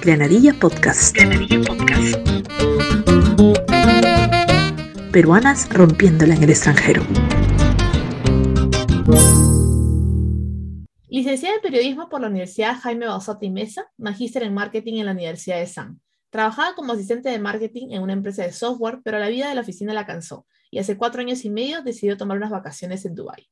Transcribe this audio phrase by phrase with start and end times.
[0.00, 1.14] Granadilla Podcast.
[1.14, 2.16] Granadilla Podcast.
[5.12, 7.02] Peruanas rompiéndola en el extranjero.
[11.08, 15.58] Licenciada en Periodismo por la Universidad Jaime Basotti Mesa, magíster en Marketing en la Universidad
[15.58, 16.00] de San.
[16.30, 19.62] Trabajaba como asistente de marketing en una empresa de software, pero la vida de la
[19.62, 23.48] oficina la cansó y hace cuatro años y medio decidió tomar unas vacaciones en Dubái.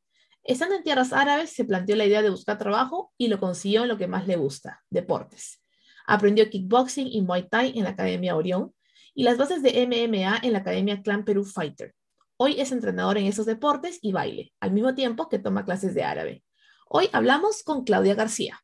[0.48, 3.88] Estando en tierras árabes, se planteó la idea de buscar trabajo y lo consiguió en
[3.88, 5.60] lo que más le gusta, deportes.
[6.06, 8.72] Aprendió kickboxing y muay thai en la Academia Orión
[9.12, 11.96] y las bases de MMA en la Academia Clan Perú Fighter.
[12.36, 16.04] Hoy es entrenador en esos deportes y baile, al mismo tiempo que toma clases de
[16.04, 16.44] árabe.
[16.88, 18.62] Hoy hablamos con Claudia García.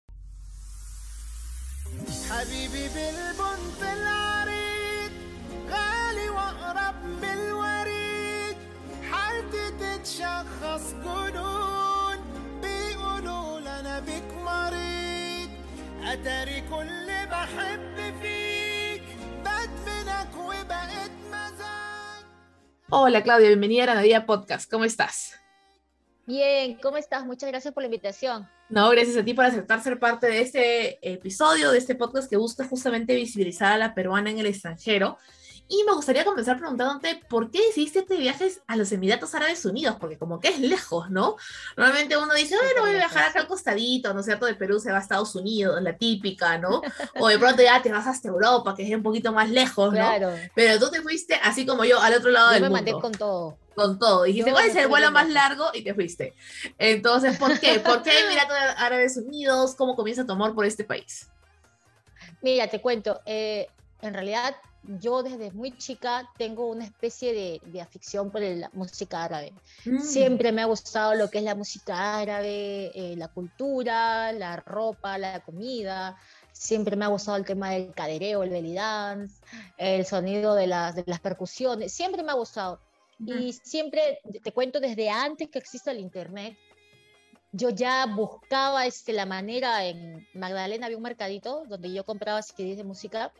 [22.90, 24.70] Hola Claudia, bienvenida a la Nadia Podcast.
[24.70, 25.40] ¿Cómo estás?
[26.26, 27.24] Bien, ¿cómo estás?
[27.24, 28.46] Muchas gracias por la invitación.
[28.68, 32.36] No, gracias a ti por aceptar ser parte de este episodio, de este podcast que
[32.36, 35.16] busca justamente visibilizar a la peruana en el extranjero.
[35.68, 39.96] Y me gustaría comenzar preguntándote por qué decidiste te viajes a los Emiratos Árabes Unidos,
[39.98, 41.36] porque como que es lejos, ¿no?
[41.76, 44.44] Normalmente uno dice, bueno, voy a viajar acá al costadito, ¿no es cierto?
[44.44, 46.82] De Perú se va a Estados Unidos, la típica, ¿no?
[47.18, 49.98] O de pronto ya te vas hasta Europa, que es un poquito más lejos, ¿no?
[49.98, 50.34] Claro.
[50.54, 52.76] Pero tú te fuiste, así como yo, al otro lado del mundo.
[52.78, 53.56] Yo me mandé con todo.
[53.74, 54.24] Con todo.
[54.24, 55.70] Dijiste, ¿cuál es el vuelo más largo?
[55.72, 56.34] Y te fuiste.
[56.76, 57.80] Entonces, ¿por qué?
[57.80, 59.74] ¿Por qué Emiratos Árabes Unidos?
[59.74, 61.28] ¿Cómo comienza tu amor por este país?
[62.42, 63.22] Mira, te cuento.
[63.24, 63.68] Eh,
[64.02, 69.24] en realidad yo desde muy chica tengo una especie de, de afición por la música
[69.24, 69.52] árabe.
[69.84, 70.00] Mm.
[70.00, 75.18] Siempre me ha gustado lo que es la música árabe, eh, la cultura, la ropa,
[75.18, 76.16] la comida.
[76.52, 79.40] Siempre me ha gustado el tema del cadereo, el belly dance,
[79.78, 81.92] el sonido de las, de las percusiones.
[81.92, 82.80] Siempre me ha gustado.
[83.24, 86.56] Y siempre, te cuento, desde antes que exista el Internet,
[87.52, 92.78] yo ya buscaba este, la manera, en Magdalena había un mercadito donde yo compraba CDs
[92.78, 93.32] de música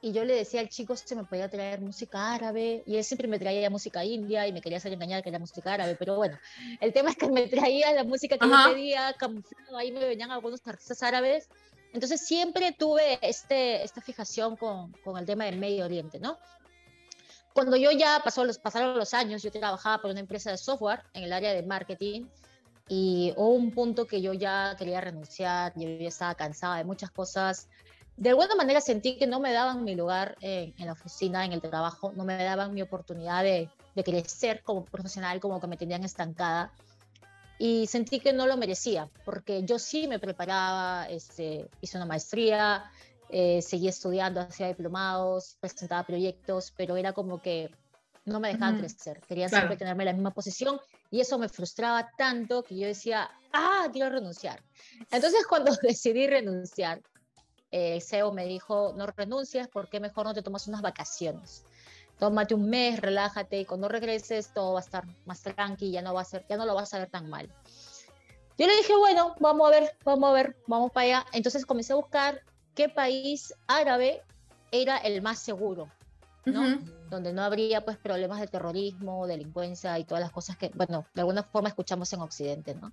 [0.00, 3.28] y yo le decía al chico si me podía traer música árabe y él siempre
[3.28, 6.38] me traía música india y me quería hacer engañar que era música árabe, pero bueno,
[6.80, 10.30] el tema es que me traía la música que yo pedía, camuflado, ahí me venían
[10.30, 11.48] algunos artistas árabes,
[11.92, 16.38] entonces siempre tuve este, esta fijación con, con el tema del Medio Oriente, ¿no?
[17.56, 21.00] Cuando yo ya pasó los, pasaron los años, yo trabajaba por una empresa de software
[21.14, 22.26] en el área de marketing
[22.86, 27.10] y hubo un punto que yo ya quería renunciar, yo ya estaba cansada de muchas
[27.10, 27.68] cosas,
[28.16, 31.60] de alguna manera sentí que no me daban mi lugar en, la oficina, en el
[31.60, 33.68] trabajo, no me daban mi oportunidad de,
[34.04, 36.72] crecer como profesional, como que me tenían estancada.
[37.58, 42.90] Y sentí que no lo merecía, porque yo sí me preparaba, este, hice una maestría,
[43.30, 47.70] eh, seguí estudiando, hacía diplomados, presentaba proyectos, pero era como que
[48.26, 49.20] no me dejaban crecer.
[49.26, 50.78] Quería siempre tenerme en la misma posición
[51.10, 54.62] y eso me frustraba tanto que yo decía, ah, quiero renunciar.
[55.10, 57.00] Entonces cuando decidí renunciar,
[57.70, 61.64] el CEO me dijo, no renuncies, porque mejor no te tomas unas vacaciones?
[62.18, 66.14] Tómate un mes, relájate y cuando regreses todo va a estar más tranqui, ya no
[66.14, 67.50] va a ser, ya no lo vas a ver tan mal.
[68.58, 71.26] Yo le dije, bueno, vamos a ver, vamos a ver, vamos para allá.
[71.32, 72.40] Entonces comencé a buscar
[72.74, 74.22] qué país árabe
[74.70, 75.90] era el más seguro,
[76.46, 76.78] ¿no?
[77.10, 81.20] Donde no habría pues problemas de terrorismo, delincuencia y todas las cosas que, bueno, de
[81.20, 82.92] alguna forma escuchamos en Occidente, ¿no?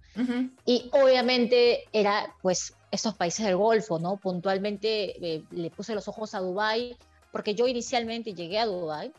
[0.66, 4.18] Y obviamente era pues esos países del Golfo, ¿no?
[4.18, 6.96] Puntualmente eh, le puse los ojos a Dubái,
[7.32, 9.12] porque yo inicialmente llegué a Dubái,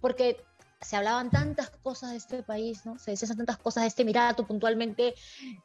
[0.00, 0.44] porque
[0.80, 2.98] se hablaban tantas cosas de este país, ¿no?
[2.98, 5.14] Se decían tantas cosas de este Emirato puntualmente,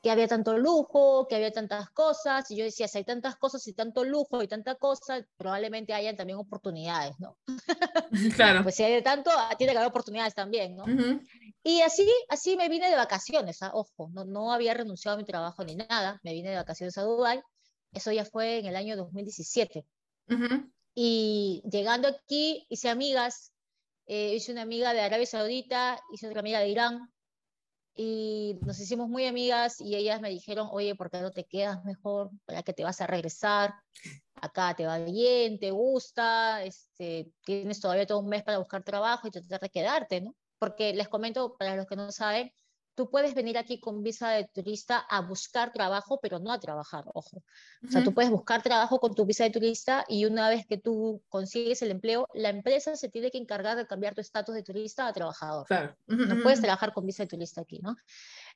[0.02, 3.68] que había tanto lujo, que había tantas cosas, y yo decía, si hay tantas cosas
[3.68, 7.38] y tanto lujo y tanta cosa, probablemente hayan también oportunidades, ¿no?
[8.36, 8.64] Claro.
[8.64, 10.86] pues si hay de tanto, tiene que haber oportunidades también, ¿no?
[11.64, 13.72] Y así, así me vine de vacaciones, ¿ah?
[13.74, 17.04] ojo, no, no había renunciado a mi trabajo ni nada, me vine de vacaciones a
[17.04, 17.42] Dubái,
[17.94, 19.86] eso ya fue en el año 2017.
[20.94, 23.51] Y llegando aquí hice amigas,
[24.14, 27.10] eh, hice una amiga de Arabia Saudita, hice otra amiga de Irán,
[27.96, 31.84] y nos hicimos muy amigas y ellas me dijeron, oye, ¿por qué no te quedas
[31.86, 32.30] mejor?
[32.46, 33.74] ¿Para que te vas a regresar?
[34.36, 39.30] Acá te va bien, te gusta, este, tienes todavía todo un mes para buscar trabajo
[39.30, 40.36] y tratar de quedarte, ¿no?
[40.62, 42.54] porque les comento, para los que no saben,
[42.96, 47.06] tú puedes venir aquí con visa de turista a buscar trabajo, pero no a trabajar,
[47.14, 47.44] ojo.
[47.88, 50.78] O sea, tú puedes buscar trabajo con tu visa de turista y una vez que
[50.78, 54.64] tú consigues el empleo, la empresa se tiene que encargar de cambiar tu estatus de
[54.64, 55.66] turista a trabajador.
[55.68, 55.96] Claro.
[56.08, 57.96] No puedes trabajar con visa de turista aquí, ¿no?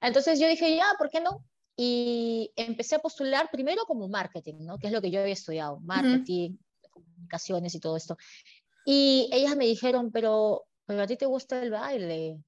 [0.02, 1.44] Entonces yo dije, ya, ¿por qué no?
[1.78, 4.78] y empecé a postular primero como marketing, ¿no?
[4.78, 6.58] Que es lo que yo había estudiado, marketing,
[6.90, 8.18] comunicaciones y todo esto.
[8.86, 12.40] Y ellas me dijeron, pero, pero a ti te gusta el baile,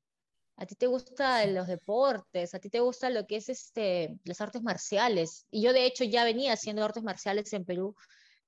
[0.58, 4.42] a ti te gustan los deportes, a ti te gusta lo que es este, las
[4.42, 5.46] artes marciales.
[5.52, 7.96] Y yo de hecho ya venía haciendo artes marciales en Perú,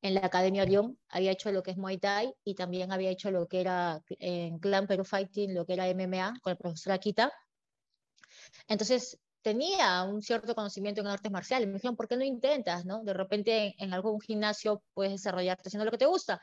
[0.02, 3.32] en la Academia Orión, había hecho lo que es Muay Thai y también había hecho
[3.32, 7.32] lo que era en Clan Perú Fighting, lo que era MMA con el profesor Akita.
[8.68, 11.68] Entonces tenía un cierto conocimiento en artes marciales.
[11.68, 12.86] Me dijeron, ¿por qué no intentas?
[12.86, 13.04] ¿no?
[13.04, 16.42] De repente en, algún gimnasio puedes desarrollarte haciendo lo que te gusta.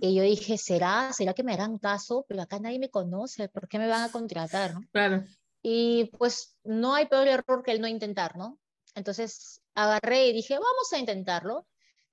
[0.00, 1.12] Y yo dije, ¿será?
[1.12, 2.24] ¿Será que me harán caso?
[2.28, 4.74] Pero acá nadie me conoce, ¿por qué me van a contratar?
[4.74, 4.80] ¿no?
[4.92, 5.24] Claro.
[5.62, 8.58] Y pues no hay peor error que el no intentar, ¿no?
[8.94, 11.66] Entonces agarré y dije, vamos a intentarlo.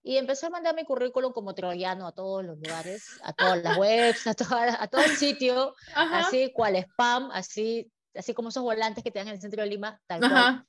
[0.05, 3.77] Y empecé a mandar mi currículum como troyano a todos los lugares, a todas las
[3.79, 9.11] webs, a, toda, a todo sitio, así cual spam, así así como esos volantes que
[9.11, 10.65] te dan en el centro de Lima, tal cual.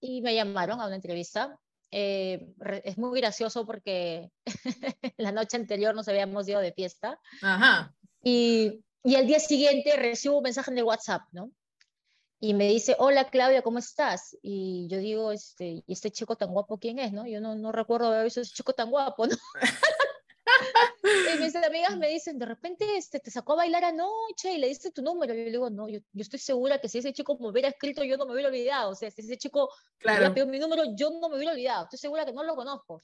[0.00, 1.58] Y me llamaron a una entrevista.
[1.90, 2.48] Eh,
[2.84, 4.30] es muy gracioso porque
[5.18, 7.18] la noche anterior nos habíamos ido de fiesta.
[7.42, 7.94] Ajá.
[8.22, 11.50] Y, y al día siguiente recibo un mensaje en el WhatsApp, ¿no?
[12.44, 14.36] Y me dice, hola Claudia, ¿cómo estás?
[14.42, 17.24] Y yo digo, este, ¿y este chico tan guapo quién es, no?
[17.24, 19.36] Yo no, no recuerdo haber visto ese chico tan guapo, ¿no?
[21.34, 24.68] y mis amigas me dicen, de repente este, te sacó a bailar anoche y le
[24.68, 25.34] diste tu número.
[25.34, 27.68] Y yo le digo, no, yo, yo estoy segura que si ese chico me hubiera
[27.68, 28.90] escrito, yo no me hubiera olvidado.
[28.90, 29.68] O sea, si ese chico
[29.98, 30.18] claro.
[30.18, 31.84] hubiera pedido mi número, yo no me hubiera olvidado.
[31.84, 33.02] Estoy segura que no lo conozco.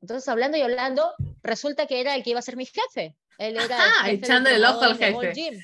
[0.00, 1.12] Entonces, hablando y hablando,
[1.42, 3.16] resulta que era el que iba a ser mi jefe.
[3.38, 5.60] Él era Ajá, echándole el ojo al jefe.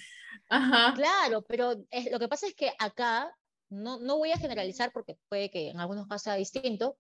[0.49, 0.95] Ajá.
[0.95, 3.35] Claro, pero es, lo que pasa es que acá,
[3.69, 6.97] no, no voy a generalizar porque puede que en algunos casos sea distinto,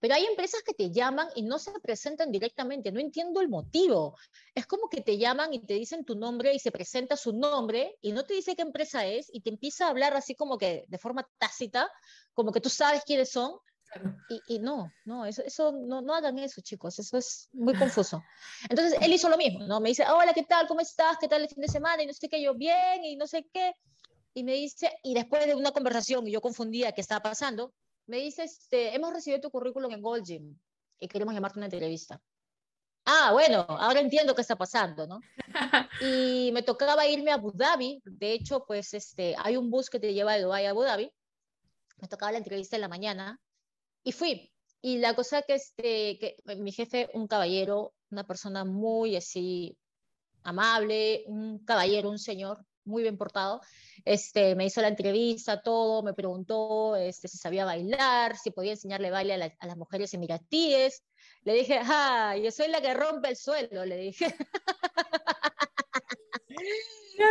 [0.00, 4.16] pero hay empresas que te llaman y no se presentan directamente, no entiendo el motivo.
[4.54, 7.96] Es como que te llaman y te dicen tu nombre y se presenta su nombre
[8.00, 10.84] y no te dice qué empresa es y te empieza a hablar así como que
[10.88, 11.90] de forma tácita,
[12.32, 13.58] como que tú sabes quiénes son.
[14.28, 18.22] Y, y no, no, eso, eso no, no hagan eso, chicos, eso es muy confuso.
[18.68, 19.80] Entonces él hizo lo mismo, ¿no?
[19.80, 20.68] Me dice, hola, ¿qué tal?
[20.68, 21.16] ¿Cómo estás?
[21.20, 22.00] ¿Qué tal el fin de semana?
[22.00, 23.74] Y no sé qué, yo bien, y no sé qué.
[24.32, 27.74] Y me dice, y después de una conversación, y yo confundía qué estaba pasando,
[28.10, 30.58] me dice, este, hemos recibido tu currículum en Gold Gym
[30.98, 32.20] y queremos llamarte a una entrevista.
[33.04, 35.20] Ah, bueno, ahora entiendo qué está pasando, ¿no?
[36.02, 38.02] Y me tocaba irme a Abu Dhabi.
[38.04, 41.12] De hecho, pues este, hay un bus que te lleva de Dubái a Abu Dhabi.
[41.98, 43.40] Me tocaba la entrevista en la mañana
[44.02, 44.52] y fui.
[44.82, 49.78] Y la cosa que, este, que mi jefe, un caballero, una persona muy así
[50.42, 53.60] amable, un caballero, un señor, muy bien portado,
[54.04, 59.10] este, me hizo la entrevista, todo, me preguntó este, si sabía bailar, si podía enseñarle
[59.10, 61.02] baile a, a las mujeres emiratíes.
[61.42, 64.34] Le dije, ah, yo soy la que rompe el suelo, le dije.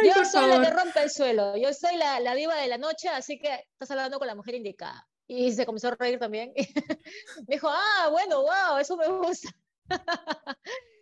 [0.03, 3.09] yo soy la que rompe el suelo, yo soy la, la, diva de la noche,
[3.09, 5.07] así que estás hablando con la mujer indicada.
[5.27, 6.53] Y se comenzó a reír también.
[7.47, 9.49] me dijo, ah, bueno, wow, eso me gusta.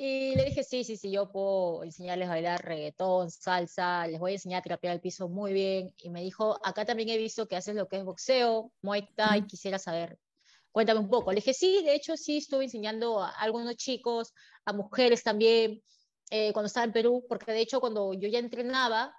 [0.00, 4.30] Y le dije, sí, sí, sí, yo puedo enseñarles a bailar reggaetón, salsa, les voy
[4.30, 5.92] a enseñar a terapiar el piso muy bien.
[5.98, 9.44] Y me dijo, acá también he visto que haces lo que es boxeo, Muay Thai,
[9.48, 10.16] quisiera saber.
[10.70, 11.32] Cuéntame un poco.
[11.32, 14.34] Le dije, sí, de hecho sí estuve enseñando a algunos chicos,
[14.64, 15.82] a mujeres también,
[16.30, 19.12] eh, cuando estaba en Perú, porque de hecho cuando yo ya entrenaba,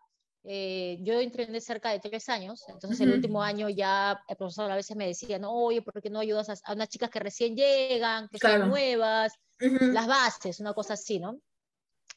[0.44, 4.76] eh, yo entrené cerca de tres años, entonces el último año ya el profesor a
[4.76, 7.56] veces me decía, no, oye, ¿por qué no ayudas a, a unas chicas que recién
[7.56, 9.34] llegan, que son nuevas?
[9.60, 11.40] las bases, una cosa así, ¿no?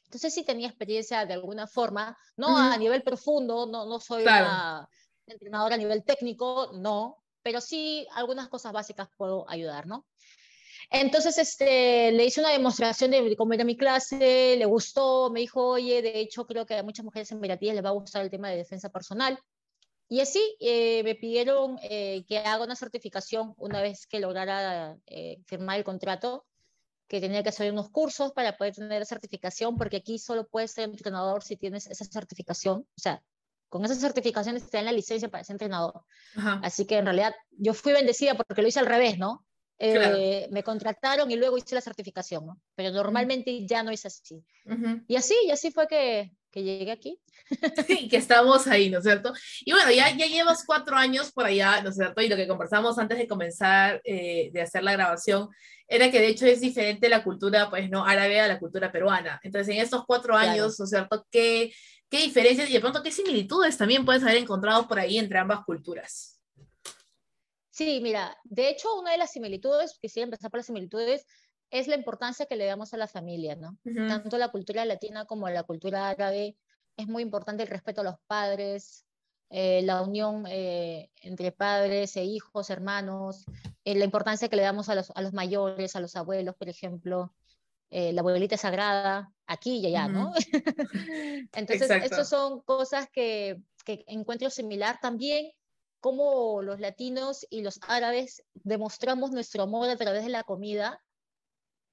[0.04, 4.86] Entonces sí tenía experiencia de alguna forma, no a nivel profundo, no, no soy una
[5.26, 10.06] entrenadora a nivel técnico, no, pero sí algunas cosas básicas puedo ayudar, ¿no?
[10.90, 15.66] Entonces este, le hice una demostración de cómo era mi clase, le gustó, me dijo,
[15.68, 18.30] oye, de hecho creo que a muchas mujeres en emiratíes les va a gustar el
[18.30, 19.38] tema de defensa personal.
[20.08, 25.38] Y así eh, me pidieron eh, que haga una certificación una vez que lograra eh,
[25.46, 26.44] firmar el contrato
[27.08, 30.72] que tenía que hacer unos cursos para poder tener la certificación, porque aquí solo puedes
[30.72, 32.80] ser entrenador si tienes esa certificación.
[32.80, 33.22] O sea,
[33.70, 36.04] con esas certificaciones te dan la licencia para ser entrenador.
[36.62, 39.46] Así que en realidad yo fui bendecida porque lo hice al revés, ¿no?
[39.78, 42.60] Eh, me contrataron y luego hice la certificación, ¿no?
[42.74, 44.44] Pero normalmente ya no es así.
[45.08, 47.18] Y así, y así fue que, que llegué aquí.
[47.88, 49.32] y que estamos ahí, ¿no es cierto?
[49.64, 52.20] Y bueno, ya, ya llevas cuatro años por allá, ¿no es cierto?
[52.22, 55.48] Y lo que conversamos antes de comenzar, eh, de hacer la grabación,
[55.88, 59.40] era que de hecho es diferente la cultura, pues, no árabe a la cultura peruana.
[59.42, 61.26] Entonces, en estos cuatro años, ¿no es cierto?
[61.30, 61.72] ¿Qué,
[62.08, 65.64] ¿Qué diferencias y de pronto qué similitudes también puedes haber encontrado por ahí entre ambas
[65.64, 66.31] culturas?
[67.72, 71.26] Sí, mira, de hecho, una de las similitudes, quisiera empezar por las similitudes,
[71.70, 73.78] es la importancia que le damos a la familia, ¿no?
[74.06, 76.54] Tanto la cultura latina como la cultura árabe,
[76.98, 79.06] es muy importante el respeto a los padres,
[79.48, 83.46] eh, la unión eh, entre padres e hijos, hermanos,
[83.84, 86.68] eh, la importancia que le damos a los, a los, mayores, a los abuelos, por
[86.68, 87.34] ejemplo.
[87.90, 90.32] la abuelita sagrada, aquí y allá, ¿no?
[91.54, 95.52] Entonces, estas son cosas que, que encuentro similar también
[96.02, 101.00] como los latinos y los árabes demostramos nuestro amor a través de la comida,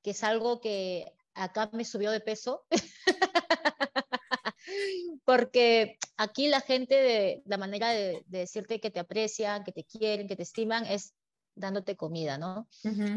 [0.02, 2.66] que es algo que acá me subió de peso.
[5.26, 10.28] Porque aquí la gente, de, la manera de, decirte que te aprecian, que te quieren,
[10.28, 11.14] que te estiman, es
[11.54, 12.68] dándote comida, ¿no?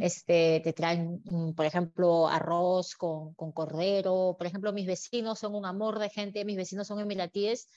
[0.02, 4.34] este, te traen, mm, por ejemplo, arroz con, con, cordero.
[4.36, 7.70] Por ejemplo, mis vecinos son un amor de gente, mis vecinos son emiratíes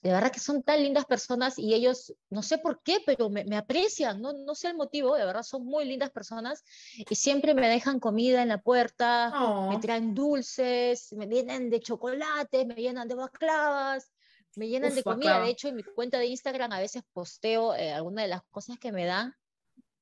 [0.00, 3.56] de verdad que son tan lindas personas y ellos, no sé por qué, pero me,
[3.56, 6.62] aprecian, no, no sé el motivo, de verdad son muy lindas personas
[6.96, 9.30] y siempre me dejan comida en la puerta,
[9.68, 9.80] me oh.
[9.80, 14.12] traen dulces, me llenan de chocolate, me llenan de baclavas,
[14.54, 15.40] me llenan de comida.
[15.40, 18.78] De hecho, en mi cuenta de Instagram a veces posteo eh, algunas de las cosas
[18.78, 19.34] que me dan,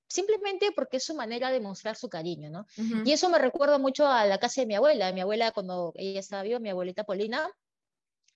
[0.08, 2.66] simplemente porque es su manera de mostrar su cariño, ¿no?
[3.04, 6.20] Y eso me recuerda mucho a la casa de mi abuela, mi abuela cuando ella
[6.20, 7.50] estaba viva, mi abuelita Polina,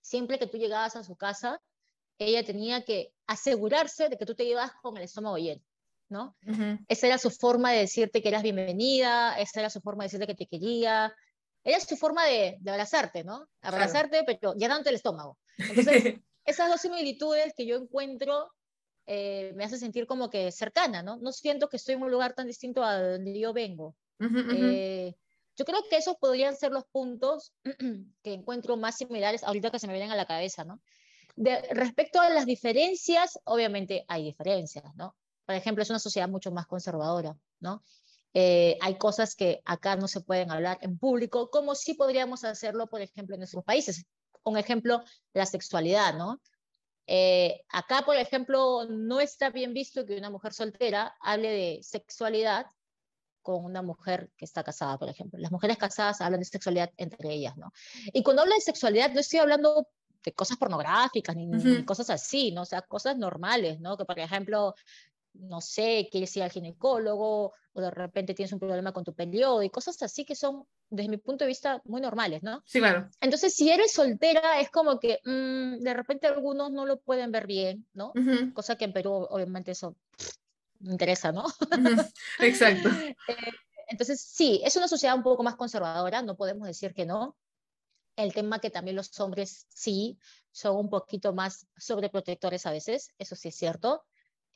[0.01, 1.61] siempre que tú llegabas a su casa,
[2.19, 5.63] ella tenía que asegurarse de que tú te ibas con el estómago lleno,
[6.09, 6.37] ¿no?
[6.89, 10.27] Esa era su forma de decirte que eras bienvenida, esa era su forma de decirte
[10.27, 11.15] que te quería,
[11.65, 13.49] era su forma de, abrazarte, ¿no?
[13.63, 15.39] Abrazarte, pero llenándote el estómago.
[15.59, 16.15] Entonces,
[16.45, 18.51] esas dos similitudes que yo encuentro
[19.07, 21.17] eh, me hacen sentir como que cercana, ¿no?
[21.17, 23.97] No siento que estoy en un lugar tan distinto a donde yo vengo.
[24.21, 25.15] Eh,
[25.61, 27.53] yo creo que esos podrían ser los puntos
[28.23, 30.81] que encuentro más similares ahorita que se me vienen a la cabeza, ¿no?
[31.37, 35.15] De, respecto a las diferencias, obviamente hay diferencias, ¿no?
[35.45, 37.83] Por ejemplo, es una sociedad mucho más conservadora, ¿no?
[38.33, 42.87] Eh, hay cosas que acá no se pueden hablar en público, como sí podríamos hacerlo,
[42.87, 44.07] por ejemplo, en nuestros países.
[44.43, 45.03] Un ejemplo,
[45.35, 46.41] la sexualidad, ¿no?
[47.07, 52.65] Eh, acá, por ejemplo, no está bien visto que una mujer soltera hable de sexualidad
[53.43, 55.39] con una mujer que está casada, por ejemplo.
[55.39, 57.73] Las mujeres casadas hablan de sexualidad entre ellas, ¿no?
[58.13, 59.89] Y cuando hablo de sexualidad no estoy hablando
[60.23, 62.63] de cosas pornográficas ni, cosas así, ¿no?
[62.63, 63.97] O sea, cosas normales, ¿no?
[63.97, 64.75] Que, por ejemplo,
[65.35, 69.63] no sé, quieres ir al ginecólogo o de repente tienes un problema con tu periodo
[69.63, 72.63] y cosas así que son, desde mi punto de vista, muy normales, ¿no?
[72.67, 73.09] Sí, claro.
[73.21, 77.47] Entonces, si eres soltera, es como que mm, de repente algunos no lo pueden ver
[77.47, 78.13] bien, ¿no?
[78.53, 79.97] Cosa que en Perú, obviamente, eso
[80.81, 81.45] interesa, ¿no?
[82.39, 82.89] Exacto.
[83.29, 83.53] Eh,
[83.89, 87.37] entonces, sí, es una sociedad un poco más conservadora, no podemos decir que no.
[88.17, 90.19] El tema que también los hombres sí
[90.53, 94.05] son un poquito más sobreprotectores a veces, eso sí es cierto.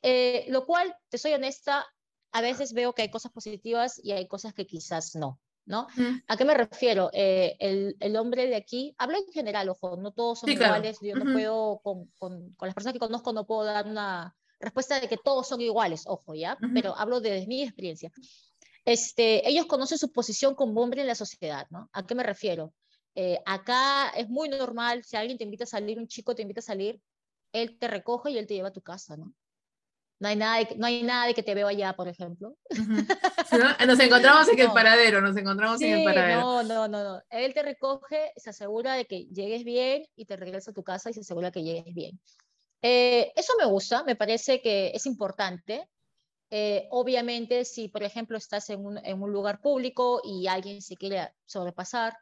[0.01, 1.85] Eh, lo cual, te soy honesta,
[2.31, 5.39] a veces veo que hay cosas positivas y hay cosas que quizás no.
[5.65, 5.87] ¿no?
[6.27, 7.09] ¿A qué me refiero?
[7.11, 11.15] Eh, el, el, hombre de aquí, hablo en general, ojo, no todos son iguales, yo
[11.15, 15.07] no puedo, con, con, con, las personas que conozco, no puedo dar una, respuesta de
[15.07, 16.57] que todos son iguales, ojo, ¿ya?
[16.73, 18.11] Pero hablo de mi experiencia.
[18.83, 21.89] Este, ellos conocen su posición como hombre en la sociedad, ¿no?
[21.93, 22.73] ¿A qué me refiero?
[23.15, 26.59] Eh, acá es muy normal, si alguien te invita a salir, un chico te invita
[26.59, 27.01] a salir,
[27.53, 29.33] él te recoge y él te lleva a tu casa, ¿no?
[30.19, 32.55] No hay nada de, no hay nada de que te veo allá, por ejemplo.
[33.87, 36.41] Nos encontramos en el paradero, nos encontramos en el paradero.
[36.41, 37.21] No, no, no, no.
[37.29, 41.09] Él te recoge, se asegura de que llegues bien y te regresa a tu casa
[41.09, 42.19] y se asegura que llegues bien.
[42.81, 45.89] Eh, eso me gusta, me parece que es importante.
[46.49, 50.95] Eh, obviamente, si por ejemplo estás en un, en un, lugar público y alguien se
[50.95, 52.17] quiere sobrepasar,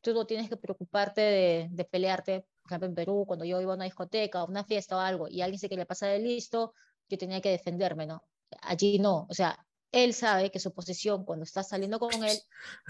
[0.00, 2.46] tú no tienes que preocuparte de, de, pelearte.
[2.62, 5.28] Por ejemplo, en Perú, cuando yo iba a una discoteca o una fiesta o algo
[5.28, 6.74] y alguien se quiere pasar de listo,
[7.08, 8.22] yo tenía que defenderme, ¿no?
[8.62, 9.58] Allí no, o sea,
[9.94, 12.36] él sabe que su posición cuando estás saliendo con él,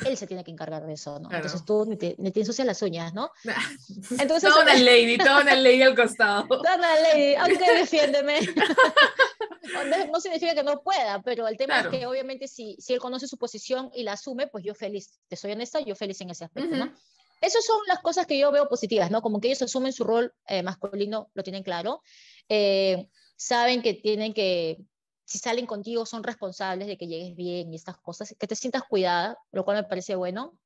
[0.07, 1.31] él se tiene que encargar de eso, ¿no?
[1.31, 3.31] Entonces tú ni te, ni te, ensucias las uñas, ¿no?
[4.19, 6.47] Entonces, toda una lady, toda una lady al costado.
[6.49, 8.41] Toda una lady, aunque defiéndeme.
[10.11, 13.29] no significa que no pueda, pero el tema es que obviamente si, si él conoce
[13.29, 16.45] su posición y la asume, pues yo feliz, te soy honesta, yo feliz en ese
[16.45, 16.93] aspecto, ¿no?
[17.41, 19.21] Esas son las cosas que yo veo positivas, ¿no?
[19.21, 22.03] Como que ellos asumen su rol eh, masculino, lo tienen claro.
[22.49, 23.07] Eh,
[23.37, 24.79] saben que tienen que
[25.25, 28.83] si salen contigo son responsables de que llegues bien y estas cosas, que te sientas
[28.85, 30.59] cuidada, lo cual me parece bueno.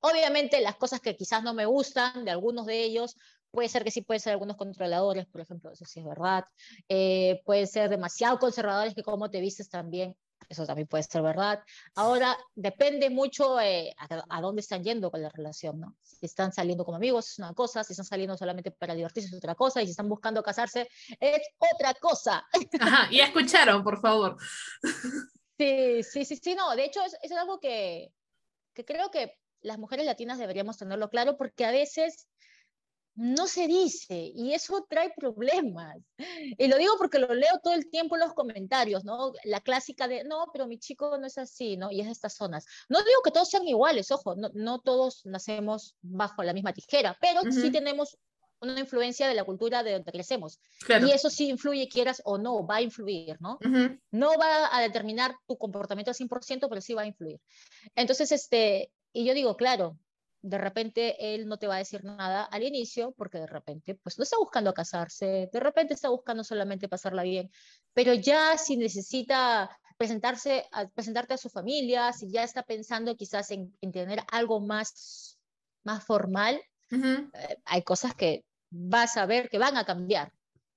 [0.00, 3.16] Obviamente las cosas que quizás no me gustan de algunos de ellos,
[3.50, 6.44] puede ser que sí pueden ser algunos controladores, por ejemplo, eso sí es verdad,
[6.88, 10.16] eh, pueden ser demasiado conservadores que como te vistes también,
[10.48, 11.62] eso también puede ser verdad.
[11.94, 15.96] Ahora, depende mucho eh, a, dónde están yendo con la relación, ¿no?
[16.02, 19.34] Si están saliendo como amigos es una cosa, si están saliendo solamente para divertirse es
[19.34, 20.88] otra cosa, y si están buscando casarse
[21.20, 22.46] es otra cosa.
[22.80, 24.36] Ajá, y escucharon, por favor.
[25.58, 28.12] Sí, sí, sí, sí, no, de hecho es, es algo que,
[28.74, 32.28] que creo que las mujeres latinas deberíamos tenerlo claro porque a veces
[33.18, 35.96] no se dice y eso trae problemas.
[36.58, 39.32] Y lo digo porque lo leo todo el tiempo en los comentarios, ¿no?
[39.44, 41.90] La clásica de, no, pero mi chico no es así, ¿no?
[41.90, 42.64] Y es de estas zonas.
[42.88, 47.16] No digo que todos sean iguales, ojo, no, no todos nacemos bajo la misma tijera,
[47.20, 48.16] pero sí tenemos
[48.60, 50.60] una influencia de la cultura de donde crecemos.
[50.88, 53.58] Y eso sí influye, quieras o no, va a influir, ¿no?
[54.10, 57.40] No va a determinar tu comportamiento al 100%, pero sí va a influir.
[57.94, 59.98] Entonces, este, y yo digo, claro,
[60.42, 64.18] de repente él no te va a decir nada al inicio porque de repente pues
[64.18, 67.50] no está buscando casarse, de repente está buscando solamente pasarla bien,
[67.92, 73.50] pero ya si necesita presentarse a, presentarte a su familia, si ya está pensando quizás
[73.50, 75.38] en, tener algo más,
[75.82, 80.32] más formal, eh, hay cosas que vas a ver que van a cambiar.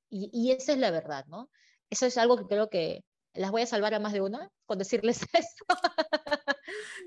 [0.09, 1.49] Y, y esa es la verdad, ¿no?
[1.89, 3.03] Eso es algo que creo que
[3.33, 5.65] las voy a salvar a más de una con decirles eso.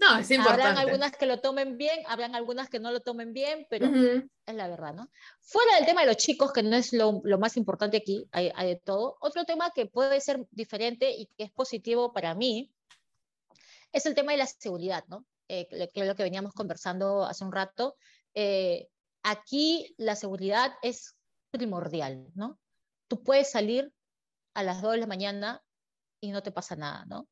[0.00, 0.62] No, es importante.
[0.62, 4.54] Habrán algunas que lo tomen bien, habrán algunas que no lo tomen bien, pero es
[4.54, 5.10] la verdad, ¿no?
[5.40, 8.50] Fuera del tema de los chicos, que no es lo, lo más importante aquí, hay,
[8.54, 12.72] hay, de todo, otro tema que puede ser diferente y que es positivo para mí
[13.92, 15.24] es el tema de la seguridad, ¿no?
[15.48, 17.96] Eh, que es lo que veníamos conversando hace un rato.
[18.34, 18.88] Eh,
[19.22, 21.16] aquí la seguridad es
[21.50, 22.58] primordial, ¿no?
[23.08, 23.92] Tú puedes salir
[24.54, 25.62] a las 2 de la mañana
[26.20, 27.28] y no te pasa nada, ¿no?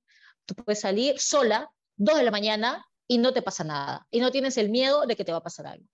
[0.46, 4.06] Tú puedes salir sola 2 de la mañana y no te pasa nada.
[4.10, 5.84] Y no tienes el miedo de que te va a pasar algo.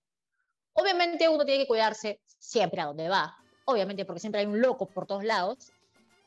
[0.73, 3.35] Obviamente uno tiene que cuidarse siempre a donde va.
[3.65, 5.71] Obviamente porque siempre hay un loco por todos lados.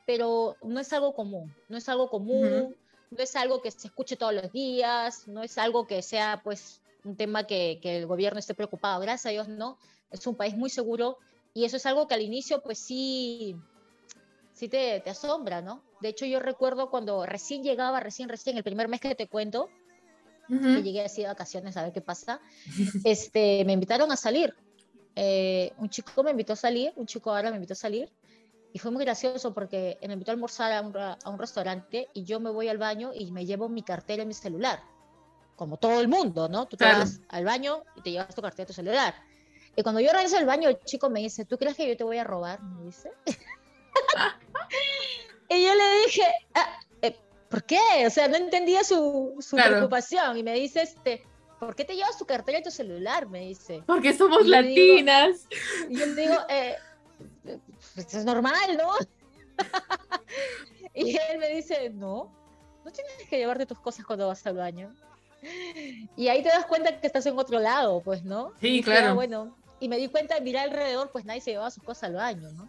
[0.07, 1.55] Pero no es algo común.
[1.69, 2.77] No es algo común.
[3.11, 5.29] No es algo que se escuche todos los días.
[5.29, 9.01] No es algo que sea pues un tema que, que el gobierno esté preocupado.
[9.01, 9.79] Gracias a Dios no.
[10.11, 11.19] Es un país muy seguro.
[11.55, 13.57] Y eso es algo que al inicio pues sí
[14.53, 15.83] sí te, te, asombra, ¿no?
[16.01, 19.69] De hecho, yo recuerdo cuando recién llegaba, recién, recién, el primer mes que te cuento,
[20.49, 22.41] que llegué así de vacaciones a ver qué pasa,
[23.05, 24.55] este, me invitaron a salir.
[25.15, 28.11] Eh, un chico me invitó a salir, un chico ahora me invitó a salir,
[28.73, 32.25] y fue muy gracioso porque me invitó a almorzar a un, a un restaurante y
[32.25, 34.81] yo me voy al baño y me llevo mi cartera y mi celular.
[35.57, 36.67] Como todo el mundo, ¿no?
[36.67, 39.15] Tú te vas al baño y te llevas tu cartera y tu celular.
[39.77, 42.05] Y cuando yo regreso al baño, el chico me dice, ¿tú crees que yo te
[42.05, 42.63] voy a robar?
[42.63, 43.11] Me dice.
[45.49, 46.23] y yo le dije,
[46.55, 47.17] ah, eh,
[47.49, 47.81] ¿por qué?
[48.07, 50.37] O sea, no entendía su, su preocupación.
[50.37, 51.25] Y me dice, este,
[51.59, 53.29] ¿por qué te llevas tu cartera y tu celular?
[53.29, 53.83] Me dice.
[53.87, 55.47] Porque somos latinas.
[55.89, 56.77] y yo le digo, eh,
[57.95, 58.93] pues es normal, ¿no?
[60.95, 62.33] y él me dice, no,
[62.85, 64.95] no tienes que llevarte tus cosas cuando vas al baño.
[66.17, 68.53] Y ahí te das cuenta que estás en otro lado, pues, ¿no?
[68.61, 69.09] Sí, claro.
[69.09, 72.05] Ah, bueno, y me di cuenta de mirar alrededor, pues nadie se llevaba sus cosas
[72.05, 72.69] al baño, ¿no?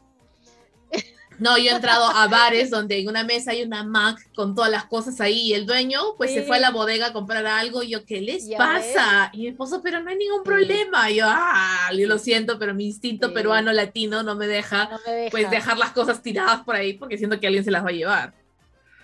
[1.44, 4.72] No, yo he entrado a bares donde en una mesa hay una Mac con todas
[4.72, 7.84] las cosas ahí y el dueño pues se fue a la bodega a comprar algo
[7.84, 9.30] y yo, ¿qué les pasa?
[9.34, 11.12] Y mi esposo, pero no hay ningún problema.
[11.12, 14.90] Y yo, ah, yo lo siento, pero mi instinto peruano latino no me, deja,
[15.32, 17.94] pues dejar las cosas tiradas por ahí porque siento que alguien se las va a
[17.94, 18.34] llevar.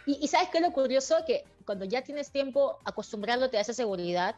[0.06, 4.36] Y, sabes qué es lo curioso, que cuando ya tienes tiempo acostumbrándote a esa seguridad,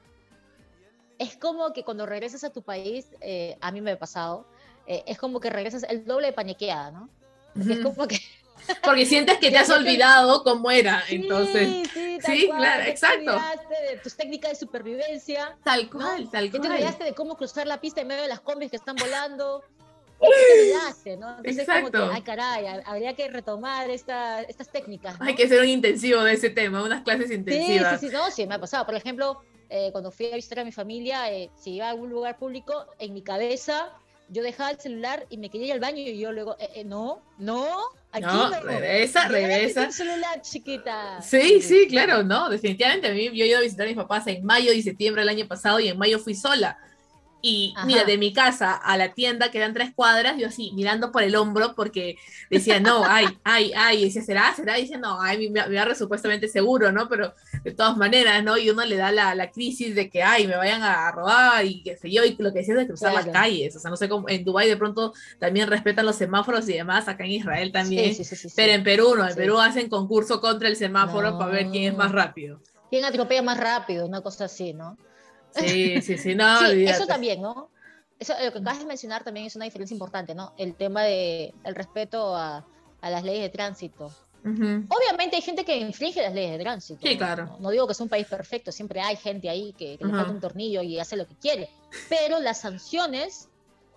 [1.19, 4.47] es como que cuando regresas a tu país, eh, a mí me ha pasado,
[4.87, 7.07] eh, es como que regresas el doble de paniqueada, ¿no?
[7.53, 8.19] Porque es como que...
[8.83, 11.89] Porque sientes que te has olvidado cómo era, entonces.
[11.93, 13.41] Sí, sí, claro, exacto.
[13.67, 15.57] Te de tus técnicas de supervivencia.
[15.63, 16.61] Tal cual, tal cual.
[16.61, 19.63] te olvidaste de cómo cruzar la pista en medio de las combis que están volando.
[20.21, 21.29] ¿no?
[21.37, 21.91] Entonces, exacto.
[21.91, 25.15] como que, ay, caray, habría que retomar esta, estas técnicas.
[25.19, 27.99] Hay que hacer un intensivo de ese tema, unas clases intensivas.
[27.99, 28.85] Sí, sí, sí, no, sí, me ha pasado.
[28.85, 32.09] Por ejemplo, eh, cuando fui a visitar a mi familia, eh, si iba a algún
[32.09, 33.91] lugar público, en mi cabeza
[34.31, 36.83] yo dejaba el celular y me quería ir al baño y yo luego, eh, eh,
[36.85, 37.67] no, no,
[38.13, 38.49] aquí no.
[38.61, 39.83] regresa, regresa.
[39.85, 41.21] El celular, chiquita.
[41.21, 44.25] Sí, sí, claro, no, definitivamente a mí, yo he ido a visitar a mis papás
[44.27, 46.77] en mayo y septiembre del año pasado y en mayo fui sola.
[47.41, 51.23] Y mira, de mi casa a la tienda quedan tres cuadras, yo así mirando por
[51.23, 52.17] el hombro porque
[52.49, 54.53] decía, no, ay, ay, ay, y decía, ¿será?
[54.55, 54.77] ¿Será?
[54.77, 57.09] Y dice, no, ay, mi, mi supuestamente seguro, ¿no?
[57.09, 58.57] Pero de todas maneras, ¿no?
[58.57, 61.81] Y uno le da la, la, crisis de que, ay, me vayan a robar y
[61.81, 63.97] qué sé yo, y lo que decía es de cruzar las calles, o sea, no
[63.97, 67.71] sé cómo, en Dubái de pronto también respetan los semáforos y demás, acá en Israel
[67.71, 71.37] también, sí, sí, sí, pero en Perú no, en Perú hacen concurso contra el semáforo
[71.37, 72.61] para ver quién es más rápido.
[72.89, 74.05] ¿Quién atropella más rápido?
[74.05, 74.97] Una cosa así, ¿no?
[75.55, 76.65] Sí, sí, sí, no.
[76.65, 77.69] eso también, ¿no?
[78.19, 80.53] Eso, lo que acabas de mencionar también es una diferencia importante, ¿no?
[80.57, 82.65] El tema del el respeto a,
[83.01, 84.11] a, las leyes de tránsito.
[84.43, 86.99] Obviamente hay gente que infringe las leyes de tránsito.
[87.07, 87.57] Sí, claro.
[87.59, 90.39] No, digo que es un país perfecto, siempre hay gente ahí que, le falta un
[90.39, 91.69] tornillo y hace lo que quiere.
[92.09, 93.49] Pero las sanciones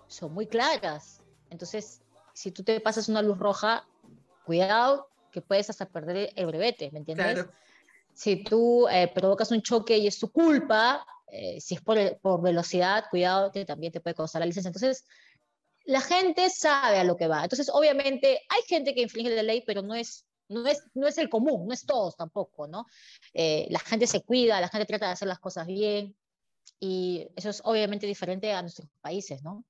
[0.06, 1.22] son muy claras.
[1.50, 2.02] Entonces,
[2.34, 3.86] si tú te pasas una luz roja,
[4.44, 7.34] cuidado que puedes hasta perder el brevete, ¿me entiendes?
[7.34, 7.50] Claro.
[8.12, 12.40] Si tú eh, provocas un choque y es tu culpa, eh, si es por, por,
[12.42, 14.68] velocidad, cuidado que también te puede costar la licencia.
[14.68, 15.04] Entonces,
[15.84, 17.42] la gente sabe a lo que va.
[17.42, 21.18] Entonces, obviamente, hay gente que infringe la ley, pero no es, no es, no es
[21.18, 22.86] el común, no es todos tampoco, ¿no?
[23.32, 26.16] Eh, la gente se cuida, la gente trata de hacer las cosas bien,
[26.80, 29.64] y eso es obviamente diferente a nuestros países, ¿no?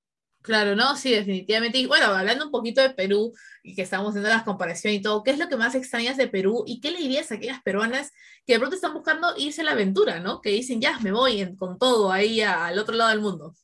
[0.45, 1.79] Claro, no, sí, definitivamente.
[1.79, 5.23] Y bueno, hablando un poquito de Perú y que estamos haciendo las comparaciones y todo,
[5.23, 8.13] ¿qué es lo que más extrañas de Perú y qué le dirías a aquellas peruanas
[8.45, 10.43] que de pronto están buscando irse a la aventura, ¿no?
[10.43, 13.55] Que dicen, ya, me voy con todo ahí al otro lado del mundo.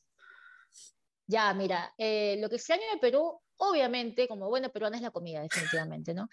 [1.27, 5.43] Ya, mira, eh, lo que extraño de Perú, obviamente, como buena peruana, es la comida,
[5.43, 6.29] definitivamente, ¿no?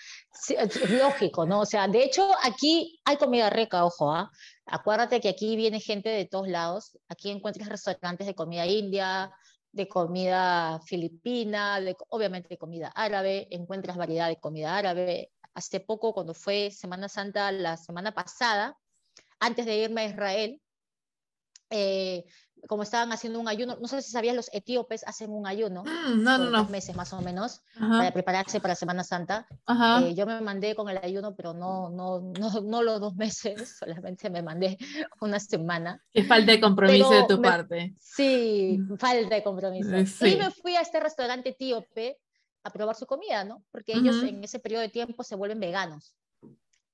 [0.48, 1.60] es lógico, ¿no?
[1.60, 4.30] O sea, de hecho, aquí hay comida rica, ojo, ¿ah?
[4.64, 6.98] Acuérdate que aquí viene gente de todos lados.
[7.10, 9.30] Aquí encuentras restaurantes de comida india,
[9.72, 15.32] de comida filipina, de, obviamente comida árabe, encuentras variedad de comida árabe.
[15.54, 18.76] Hace poco, cuando fue Semana Santa, la semana pasada,
[19.40, 20.60] antes de irme a Israel,
[21.70, 22.24] eh,
[22.66, 26.22] como estaban haciendo un ayuno, no sé si sabías, los etíopes hacen un ayuno, mm,
[26.22, 26.64] no, no, no.
[26.68, 29.46] meses más o menos, para prepararse para Semana Santa.
[30.02, 32.30] Eh, yo me mandé con el ayuno, pero no, no, no,
[32.62, 34.76] no los dos meses, solamente me mandé
[35.20, 36.02] una semana.
[36.12, 37.94] Qué falta de compromiso de tu parte.
[38.00, 39.90] Sí, falta de compromiso.
[40.26, 42.18] Y me fui a este restaurante etíope
[42.64, 43.64] a probar su comida, ¿no?
[43.70, 46.14] Porque ellos en ese periodo de tiempo se vuelven veganos.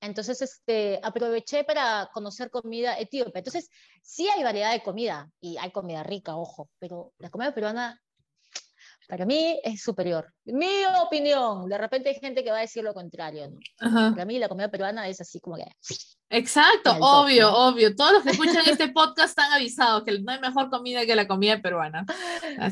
[0.05, 3.39] Entonces, este, aproveché para conocer comida etíope.
[3.39, 3.69] Entonces,
[4.01, 8.01] sí hay variedad de comida y hay comida rica, ojo, pero la comida peruana
[9.07, 10.33] para mí es superior.
[10.45, 11.67] Mi opinión.
[11.69, 13.51] De repente hay gente que va a decir lo contrario.
[13.79, 15.65] Para mí la comida peruana es así como que...
[16.29, 17.95] Exacto, obvio, obvio.
[17.95, 21.27] Todos los que escuchan este podcast están avisados que no hay mejor comida que la
[21.27, 22.05] comida peruana.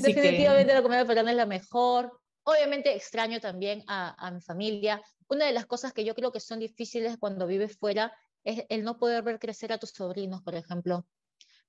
[0.02, 2.12] Definitivamente la comida peruana es la mejor.
[2.44, 6.60] Obviamente extraño también a, mi familia una de las cosas que yo creo que son
[6.60, 11.06] difíciles cuando vives fuera es el no poder ver crecer a tus sobrinos, por ejemplo,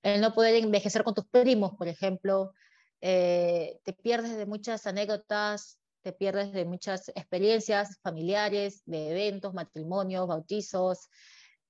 [0.02, 2.52] el no poder envejecer con tus primos, por ejemplo,
[3.00, 10.26] eh, te pierdes de muchas anécdotas, te pierdes de muchas experiencias familiares, de eventos, matrimonios,
[10.26, 11.08] bautizos,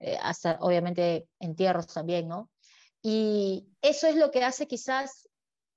[0.00, 2.50] eh, hasta obviamente entierros también, ¿no?
[3.02, 5.28] Y eso es lo que hace quizás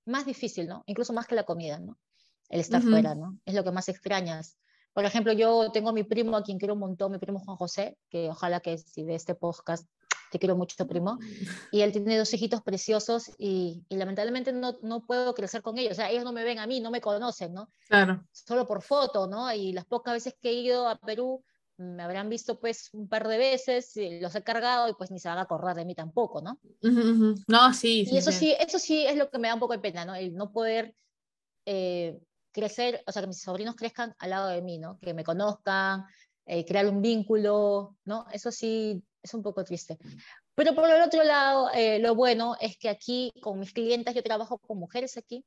[0.05, 0.83] más difícil, ¿no?
[0.87, 1.97] Incluso más que la comida, ¿no?
[2.49, 3.37] El estar fuera, ¿no?
[3.45, 4.57] Es lo que más extrañas.
[4.93, 7.57] Por ejemplo, yo tengo a mi primo, a quien quiero un montón, mi primo Juan
[7.57, 9.87] José, que ojalá que si ve este podcast,
[10.31, 11.19] te quiero mucho, primo.
[11.71, 15.91] Y él tiene dos hijitos preciosos y, lamentablemente no, no, puedo crecer con ellos.
[15.93, 17.69] O sea, ellos no me ven a mí, no me conocen, ¿no?
[17.87, 18.23] Claro.
[18.31, 19.51] Solo por foto, ¿no?
[19.53, 21.43] Y las pocas veces que he ido a Perú,
[21.77, 25.29] me habrán visto pues un par de veces, los he cargado y pues ni se
[25.29, 26.59] van a acordar de mí tampoco, ¿no?
[27.47, 28.07] No, sí.
[28.09, 30.15] Y eso sí, eso sí es lo que me da un poco de pena, ¿no?
[30.15, 30.95] El no poder
[31.65, 32.19] eh,
[32.51, 34.99] crecer, o sea, que mis sobrinos crezcan al lado de mí, ¿no?
[34.99, 36.05] Que me conozcan,
[36.45, 38.25] eh, crear un vínculo, ¿no?
[38.31, 39.97] Eso sí es un poco triste.
[40.55, 44.23] Pero por el otro lado, eh, lo bueno es que aquí con mis clientes yo
[44.23, 45.45] trabajo con mujeres aquí,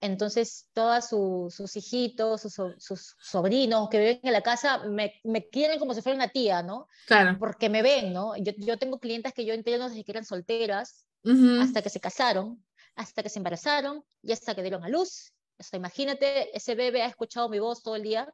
[0.00, 5.78] entonces todas sus hijitos, sus, sus, sobrinos que viven en la casa me, me, quieren
[5.78, 6.88] como si fuera una tía, ¿no?
[7.06, 7.36] Claro.
[7.38, 8.34] Porque me ven, ¿no?
[8.36, 11.04] Yo, yo tengo clientes que yo entreno desde que eran solteras
[11.60, 12.64] hasta que se casaron,
[12.94, 15.34] hasta que se embarazaron y hasta que dieron a luz
[15.72, 18.32] o imagínate, ese bebé ha escuchado mi voz todo el día,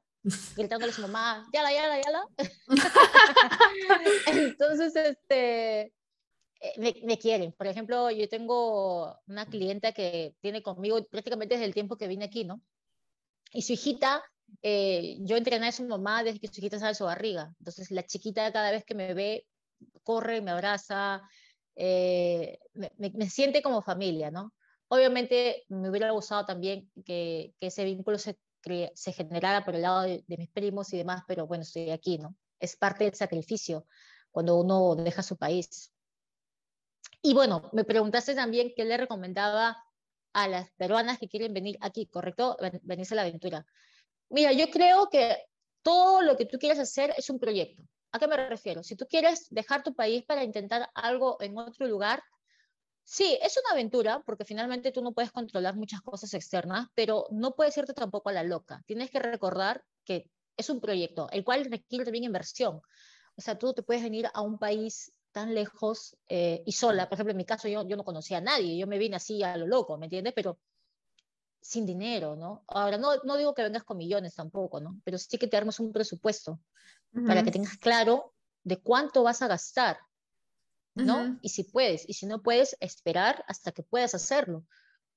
[0.57, 2.27] gritándole a su mamá, yala, yala, yala.
[4.27, 5.93] Entonces, este,
[6.61, 7.53] eh, me, quieren.
[7.53, 12.25] Por ejemplo, yo tengo una clienta que tiene conmigo prácticamente desde el tiempo que vine
[12.25, 12.61] aquí, ¿no?
[13.53, 14.23] Y su hijita,
[14.63, 17.55] eh, yo entrené a su mamá desde que su hijita sale de su barriga.
[17.59, 19.47] Entonces, la chiquita cada vez que me ve,
[20.03, 21.23] corre, me abraza,
[21.77, 24.53] eh, me, siente como familia, ¿no?
[24.89, 28.39] Obviamente me hubiera gustado también que, ese vínculo se,
[29.13, 32.37] generara por el lado de, mis primos y demás, pero bueno, estoy aquí, ¿no?
[32.61, 33.87] Es parte del sacrificio
[34.31, 35.93] cuando uno deja su país.
[37.23, 39.77] Y bueno, me preguntaste también qué le recomendaba
[40.33, 42.57] a las peruanas que quieren venir aquí, ¿correcto?
[42.83, 43.67] Venirse a la aventura.
[44.29, 45.37] Mira, yo creo que
[45.83, 47.83] todo lo que tú quieres hacer es un proyecto.
[48.13, 48.83] ¿A qué me refiero?
[48.83, 52.23] Si tú quieres dejar tu país para intentar algo en otro lugar,
[53.09, 57.55] Sí, es una aventura porque finalmente tú no puedes controlar muchas cosas externas, pero no
[57.55, 58.83] puedes irte tampoco a la loca.
[58.85, 62.83] Tienes que recordar que es un proyecto, el cual requiere también inversión.
[63.37, 67.09] O sea, tú te puedes venir a un país tan lejos eh, y sola.
[67.09, 69.41] Por ejemplo, en mi caso yo, yo no conocía a nadie, yo me vine así
[69.41, 70.33] a lo loco, ¿me entiendes?
[70.35, 70.59] Pero
[71.61, 72.65] sin dinero, ¿no?
[72.67, 75.01] Ahora, no, no digo que vengas con millones tampoco, ¿no?
[75.05, 76.59] Pero sí que te armes un presupuesto
[77.25, 79.97] para que tengas claro de cuánto vas a gastar
[80.97, 81.39] ¿no?
[81.43, 84.65] Y si puedes, y si no puedes, esperar hasta que puedas hacerlo,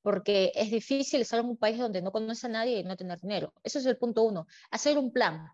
[0.02, 3.20] porque es difícil estar en un país donde no conoces a nadie y no tener
[3.20, 3.54] dinero.
[3.64, 5.48] Eso es el punto uno, hacer un plan.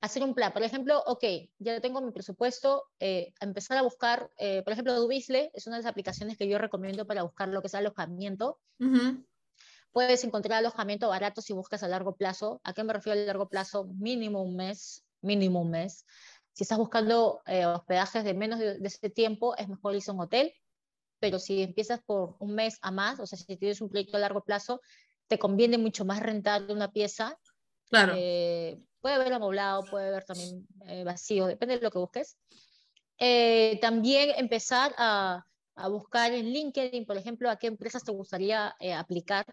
[0.00, 1.24] Hacer un plan, por ejemplo, ok,
[1.58, 5.84] ya tengo mi presupuesto, eh, empezar a buscar, eh, por ejemplo, Dubisle es una de
[5.84, 8.58] las aplicaciones que yo recomiendo para buscar lo que es alojamiento.
[9.92, 12.60] puedes encontrar alojamiento barato si buscas a largo plazo.
[12.64, 13.84] ¿A qué me refiero a largo plazo?
[13.98, 16.04] Mínimo un mes, mínimo un mes.
[16.52, 20.20] Si estás buscando eh, hospedajes de menos de, ese tiempo, es mejor irse a un
[20.20, 20.52] hotel,
[21.18, 24.20] pero si empiezas por un mes a más, o sea, si tienes un proyecto a
[24.20, 24.80] largo plazo,
[25.28, 27.38] te conviene mucho más rentar una pieza.
[27.88, 28.14] Claro.
[28.16, 32.36] Eh, puede haber amoblado, puede haber también eh, vacío, depende de lo que busques.
[33.18, 38.74] Eh, también empezar a, a, buscar en LinkedIn, por ejemplo, a qué empresas te gustaría
[38.98, 39.46] aplicar.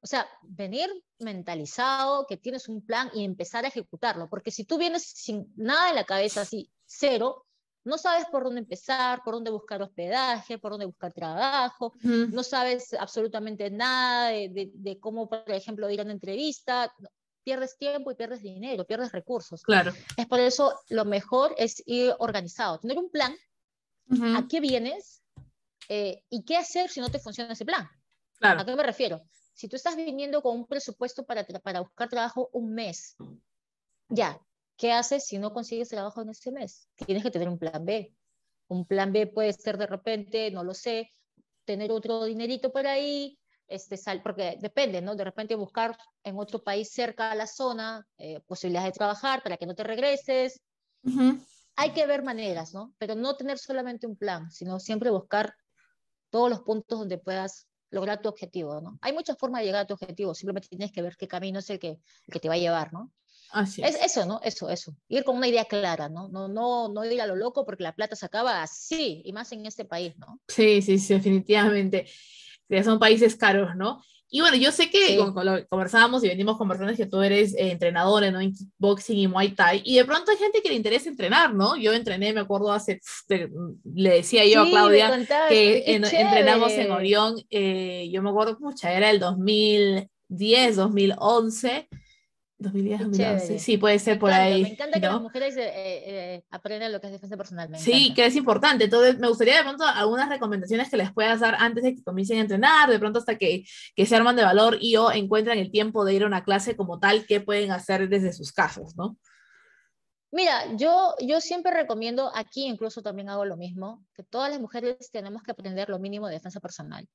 [0.00, 4.78] O sea, venir mentalizado, que tienes un plan y empezar a ejecutarlo, porque si tú
[4.78, 7.46] vienes sin nada en la cabeza, así, cero,
[7.86, 12.92] no sabes por dónde empezar, por dónde buscar hospedaje, por dónde buscar trabajo, no sabes
[12.94, 16.92] absolutamente nada de, de, cómo, por ejemplo, ir a una entrevista,
[17.44, 19.62] pierdes tiempo y pierdes dinero, pierdes recursos.
[19.62, 19.92] Claro.
[20.16, 23.32] Es por eso lo mejor es ir organizado, tener un plan,
[24.36, 25.22] a qué vienes
[25.88, 27.88] eh, y qué hacer si no te funciona ese plan.
[28.38, 28.60] Claro.
[28.60, 29.22] ¿A qué me refiero?
[29.56, 33.16] Si tú estás viniendo con un presupuesto para, para buscar trabajo un mes,
[34.08, 34.40] ya,
[34.76, 36.88] ¿Qué haces si no consigues trabajo en ese mes?
[37.06, 38.14] Tienes que tener un plan B.
[38.68, 41.10] Un plan B puede ser de repente, no lo sé,
[41.64, 43.38] tener otro dinerito por ahí,
[43.68, 45.16] este, sal, porque depende, ¿no?
[45.16, 49.56] De repente buscar en otro país cerca a la zona eh, posibilidades de trabajar para
[49.56, 50.60] que no te regreses.
[51.76, 52.92] Hay que ver maneras, ¿no?
[52.98, 55.54] Pero no tener solamente un plan, sino siempre buscar
[56.30, 58.98] todos los puntos donde puedas lograr tu objetivo, ¿no?
[59.00, 61.70] Hay muchas formas de llegar a tu objetivo, simplemente tienes que ver qué camino es
[61.70, 63.12] el que, el que te va a llevar, ¿no?
[63.52, 63.96] Así es.
[64.02, 64.40] eso, ¿no?
[64.42, 64.96] Eso, eso.
[65.08, 66.28] Ir con una idea clara, ¿no?
[66.28, 69.52] No, no, no ir a lo loco porque la plata se acaba así, y más
[69.52, 70.40] en este país, ¿no?
[70.48, 72.06] Sí, sí, sí, definitivamente.
[72.68, 74.02] Ya son países caros, ¿no?
[74.28, 75.18] Y bueno, yo sé que
[75.68, 78.40] conversábamos y venimos conversando que tú eres eh, entrenadora ¿no?
[78.40, 81.76] en kickboxing y muay thai, y de pronto hay gente que le interesa entrenar, ¿no?
[81.76, 88.08] Yo entrené, me acuerdo hace, le decía yo a Claudia que entrenamos en Orión, eh,
[88.12, 91.88] yo me acuerdo, pucha, era el 2010, 2011,
[92.58, 93.58] 2010, 2011.
[93.58, 94.62] Sí, puede ser por ahí.
[94.62, 97.68] Me encanta que las mujeres eh, eh, aprendan lo que es defensa personal.
[97.76, 98.84] sí, que es importante.
[98.84, 102.38] Entonces, me gustaría de pronto algunas recomendaciones que les puedas dar antes de que comiencen
[102.38, 103.64] a entrenar, de pronto hasta que,
[103.94, 106.76] que se arman de valor y o encuentran el tiempo de ir a una clase
[106.76, 109.18] como tal, que pueden hacer desde sus casas, ¿no?
[110.32, 115.10] Mira, yo, yo siempre recomiendo, aquí incluso también hago lo mismo, que todas las mujeres
[115.10, 117.08] tenemos que aprender lo mínimo de defensa personal.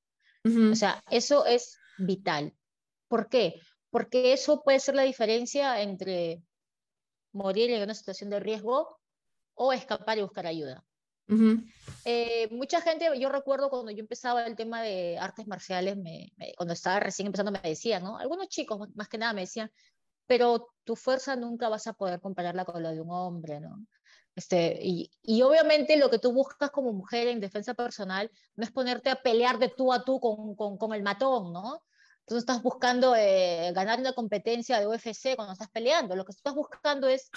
[0.44, 2.56] O sea, eso es vital.
[3.08, 3.62] ¿Por qué?
[3.92, 6.42] Porque eso puede ser la diferencia entre
[7.34, 8.98] morir en una situación de riesgo
[9.54, 10.84] o escapar y buscar ayuda.
[12.04, 15.98] Eh, mucha gente, yo recuerdo cuando yo empezaba el tema de artes marciales,
[16.58, 18.18] cuando estaba recién empezando me decían, ¿no?
[18.18, 19.72] Algunos chicos más que nada me decían,
[20.26, 23.86] pero tu fuerza nunca vas a poder compararla con la de un hombre, ¿no?
[24.36, 28.72] Este, y, y, obviamente lo que tú buscas como mujer en defensa personal no es
[28.72, 31.82] ponerte a pelear de tú a tú con, con, con el matón, ¿no?
[32.32, 36.16] Tú estás buscando eh, ganar una competencia de UFC cuando estás peleando.
[36.16, 37.30] Lo que estás buscando es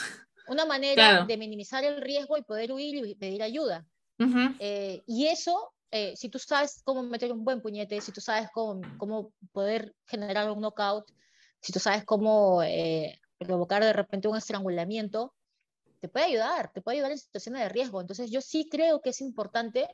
[0.47, 3.85] una manera de minimizar el riesgo y poder huir y pedir ayuda.
[4.61, 8.49] Eh, y eso, eh, si tú sabes cómo meter un buen puñete, si tú sabes
[8.55, 11.11] cómo, cómo poder generar un knockout,
[11.61, 12.63] si tú sabes cómo
[13.37, 15.35] provocar de repente un estrangulamiento,
[15.99, 18.01] te puede ayudar, te puede ayudar en situaciones de riesgo.
[18.01, 19.89] Entonces yo sí creo que es importante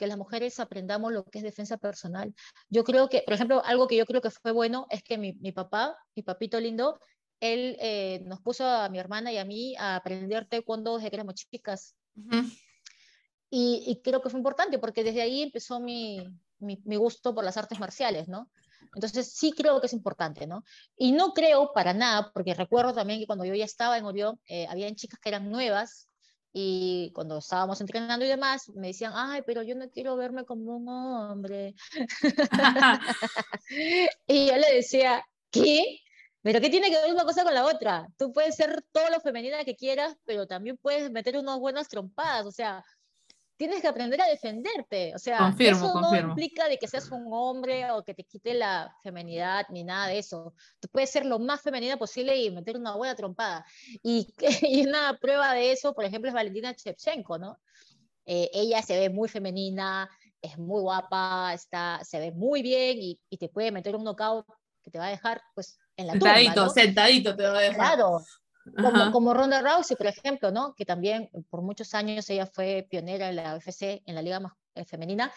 [0.00, 2.34] que las mujeres aprendamos lo que es defensa personal.
[2.70, 5.34] Yo creo que, por ejemplo, algo que yo creo que fue bueno es que mi,
[5.34, 6.98] mi papá, mi papito lindo,
[7.38, 11.16] él eh, nos puso a mi hermana y a mí a aprender taekwondo desde que
[11.16, 11.94] éramos chicas.
[13.50, 16.26] y, y, creo que fue importante porque desde ahí empezó mi,
[16.60, 18.50] mi, mi, gusto por las artes marciales, ¿no?
[18.94, 20.64] Entonces sí creo que es importante, ¿no?
[20.96, 24.40] Y no creo para nada, porque recuerdo también que cuando yo ya estaba en Orión,
[24.46, 26.09] eh, habían chicas que eran nuevas
[26.52, 30.76] y cuando estábamos entrenando y demás, me decían, ay, pero yo no quiero verme como
[30.76, 31.74] un hombre.
[34.26, 36.00] y yo le decía, ¿qué?
[36.42, 38.08] ¿Pero qué tiene que ver una cosa con la otra?
[38.16, 42.46] Tú puedes ser todo lo femenina que quieras, pero también puedes meter unas buenas trompadas.
[42.46, 42.82] O sea,
[43.60, 45.14] tienes que aprender a defenderte.
[45.14, 48.96] O sea, eso no implica de que seas un hombre o que te quite la
[49.02, 50.54] femenidad ni nada de eso.
[50.78, 53.66] Tú puedes ser lo más femenina posible y meter una buena trompada.
[54.02, 57.60] Y, y una prueba de eso, por ejemplo, es Valentina Shevchenko, ¿no?
[58.24, 60.08] Eh, ella se ve muy femenina,
[60.40, 64.46] es muy guapa, está, se ve muy bien y, y, te puede meter un knockout
[64.82, 66.72] que te va a dejar pues en la sentadito, tumba, ¿no?
[66.72, 67.76] Sentadito te va a dejar.
[67.76, 68.24] Claro,
[68.76, 70.74] como, como, Ronda Rousey, por ejemplo, ¿no?
[70.74, 74.52] que también por muchos años ella fue pionera en la UFC, en la liga más,
[74.74, 75.32] eh, femenina,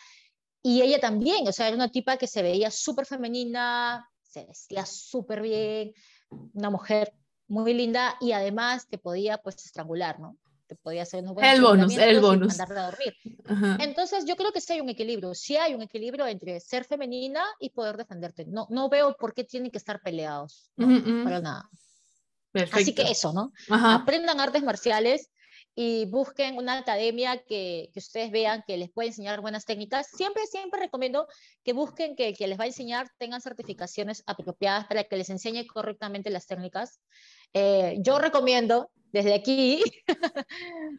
[0.61, 4.85] y ella también, o sea, era una tipa que se veía súper femenina, se vestía
[4.85, 5.93] súper bien,
[6.53, 7.13] una mujer
[7.47, 10.37] muy linda y además te podía pues estrangular, ¿no?
[10.67, 12.59] te podía hacer unos El bonus, el bonus.
[12.59, 13.15] a dormir.
[13.79, 17.43] Entonces, yo creo que sí hay un equilibrio, sí hay un equilibrio entre ser femenina
[17.59, 18.45] y poder defenderte.
[18.45, 21.69] No, no veo por qué tienen que estar peleados, para nada.
[22.71, 23.51] Así que eso, ¿no?
[23.69, 25.29] Aprendan artes marciales
[25.75, 30.07] y busquen una academia que, que, ustedes vean que les puede enseñar buenas técnicas.
[30.15, 31.27] Siempre, siempre recomiendo
[31.63, 35.29] que busquen que el que les va a enseñar tengan certificaciones apropiadas para que les
[35.31, 36.99] enseñe correctamente las técnicas.
[37.53, 39.83] Eh, yo recomiendo desde aquí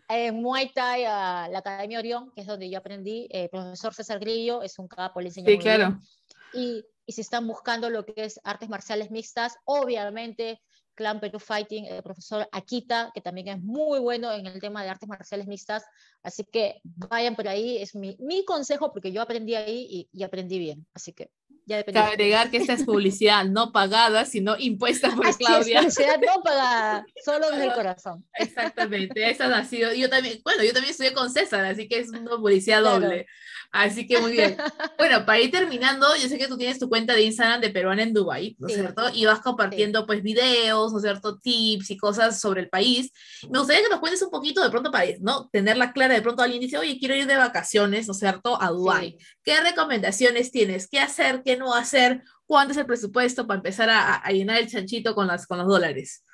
[0.09, 3.29] en Muay Thai a la Academia Orión, que es donde yo aprendí.
[3.31, 5.99] el profesor César Grillo es un capo, le enseña sí, claro.
[6.53, 10.61] Y, y si están buscando lo que es artes marciales mixtas, obviamente
[10.95, 14.91] Clan Perú Fighting, el profesor Akita, que también es muy bueno en el tema de
[14.91, 15.85] artes marciales mixtas.
[16.23, 20.23] Así que vayan por ahí, es mi, mi consejo porque yo aprendí ahí y, y
[20.23, 20.87] aprendí bien.
[20.95, 21.31] Así que
[21.67, 22.01] ya depende.
[22.01, 25.81] Cabe agregar que esta es publicidad no pagada, sino impuesta por Claudia.
[25.81, 28.25] Es, publicidad no pagada, solo desde el corazón.
[28.35, 29.93] Exactamente, esa ha sido.
[29.95, 33.27] Yo también, bueno, yo también estudié con César, así que es una publicidad doble.
[33.75, 34.57] Así que muy bien.
[34.97, 38.05] Bueno, para ir terminando, yo sé que tú tienes tu cuenta de Instagram de Peruana
[38.05, 39.11] en Dubai, ¿no es cierto?
[39.13, 41.39] Y vas compartiendo pues videos, ¿no es cierto?
[41.39, 43.13] Tips y cosas sobre el país.
[43.51, 45.49] Me gustaría que nos cuentes un poquito de pronto para ¿no?
[45.53, 48.61] Tenerla clara, de pronto alguien dice, oye, quiero ir de vacaciones, ¿no es cierto?
[48.63, 49.19] A Dubai.
[49.45, 50.89] ¿Qué recomendaciones tienes?
[50.89, 51.43] ¿Qué hacer?
[51.45, 52.23] ¿Qué no hacer?
[52.47, 55.67] ¿Cuánto es el presupuesto para empezar a, a llenar el chanchito con, las, con los
[55.67, 56.25] dólares?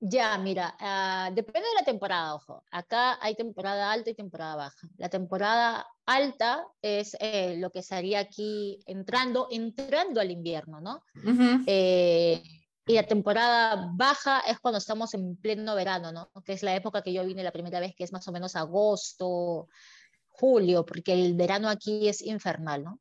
[0.00, 2.62] Ya, mira, uh, depende de la temporada, ojo.
[2.70, 4.88] Acá hay temporada alta y temporada baja.
[4.96, 11.02] La temporada alta es eh, lo que sería aquí entrando, entrando al invierno, ¿no?
[11.66, 12.40] eh,
[12.86, 16.30] y la temporada baja es cuando estamos en pleno verano, ¿no?
[16.44, 18.54] Que es la época que yo vine la primera vez, que es más o menos
[18.54, 19.68] agosto,
[20.38, 23.00] julio, porque el verano aquí es infernal, ¿no?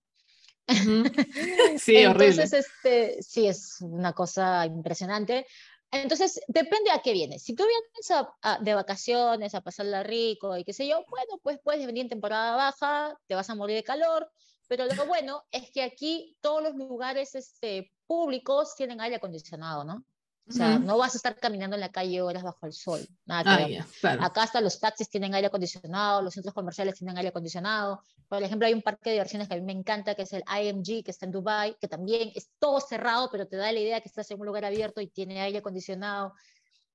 [1.79, 5.45] sí, Entonces, este, sí, es una cosa impresionante.
[5.91, 7.43] Entonces, depende a qué vienes.
[7.43, 11.85] Si tú vienes de vacaciones, a pasarla rico y qué sé yo, bueno, pues puedes
[11.85, 14.29] venir en temporada baja, te vas a morir de calor,
[14.67, 20.03] pero lo bueno es que aquí todos los lugares este, públicos tienen aire acondicionado, ¿no?
[20.49, 23.05] O sea, no vas a estar caminando en la calle horas bajo el sol.
[23.25, 27.29] Nada que ah, Acá hasta los taxis tienen aire acondicionado, los centros comerciales tienen aire
[27.29, 28.01] acondicionado.
[28.29, 30.43] Por ejemplo, hay un parque de diversiones que a mí me encanta, que es el
[30.47, 33.99] IMG, que está en Dubai, que también es todo cerrado, pero te da la idea
[33.99, 36.33] que estás en un lugar abierto y tiene aire acondicionado.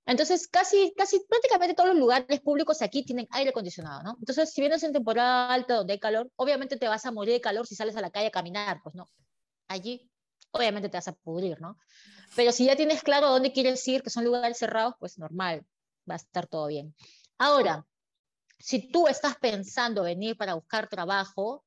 [0.07, 4.17] Entonces, casi, casi prácticamente todos los lugares públicos aquí tienen aire acondicionado, ¿no?
[4.19, 7.41] Entonces, si vienes en temporada alta donde hay calor, obviamente te vas a morir de
[7.41, 9.09] calor si sales a la calle a caminar, pues no.
[9.69, 10.11] Allí,
[10.51, 11.79] obviamente te vas a pudrir, ¿no?
[12.35, 15.65] Pero si ya tienes claro dónde quieres ir, que son lugares cerrados, pues normal,
[16.09, 16.95] va a estar todo bien.
[17.39, 17.87] Ahora,
[18.59, 21.65] si tú estás pensando venir para buscar trabajo,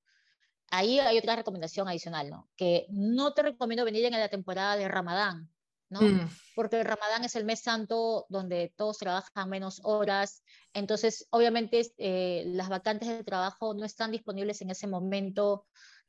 [0.70, 2.50] ahí hay otra recomendación adicional, ¿no?
[2.56, 5.52] Que no te recomiendo venir en la temporada de Ramadán,
[5.90, 6.02] ¿no?
[6.02, 6.30] Mm.
[6.56, 12.44] Porque el Ramadán es el mes santo donde todos trabajan menos horas, entonces obviamente eh,
[12.48, 15.68] las vacantes de trabajo no están disponibles en ese momento.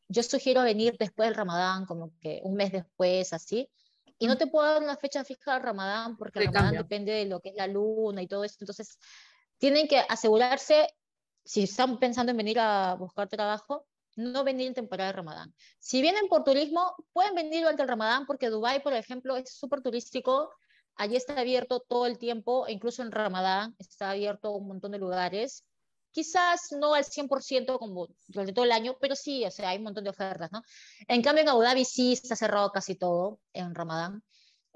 [0.08, 3.68] Yo sugiero venir después del Ramadán, como que un mes después, así,
[4.18, 7.26] y no te puedo dar una fecha fija de Ramadán porque el Ramadán depende de
[7.26, 8.56] lo que es la luna y todo eso.
[8.60, 8.98] Entonces,
[9.58, 10.88] tienen que asegurarse,
[11.44, 15.54] si están pensando en venir a buscar trabajo, no venir en temporada de Ramadán.
[15.78, 19.82] Si vienen por turismo, pueden venir durante el Ramadán porque Dubái, por ejemplo, es súper
[19.82, 20.50] turístico.
[20.94, 25.64] Allí está abierto todo el tiempo, incluso en Ramadán está abierto un montón de lugares
[26.16, 29.84] quizás no al 100% como durante todo el año, pero sí, o sea, hay un
[29.84, 30.62] montón de ofertas, ¿no?
[31.08, 34.22] En cambio, en Abu Dhabi sí está cerrado casi todo en Ramadán,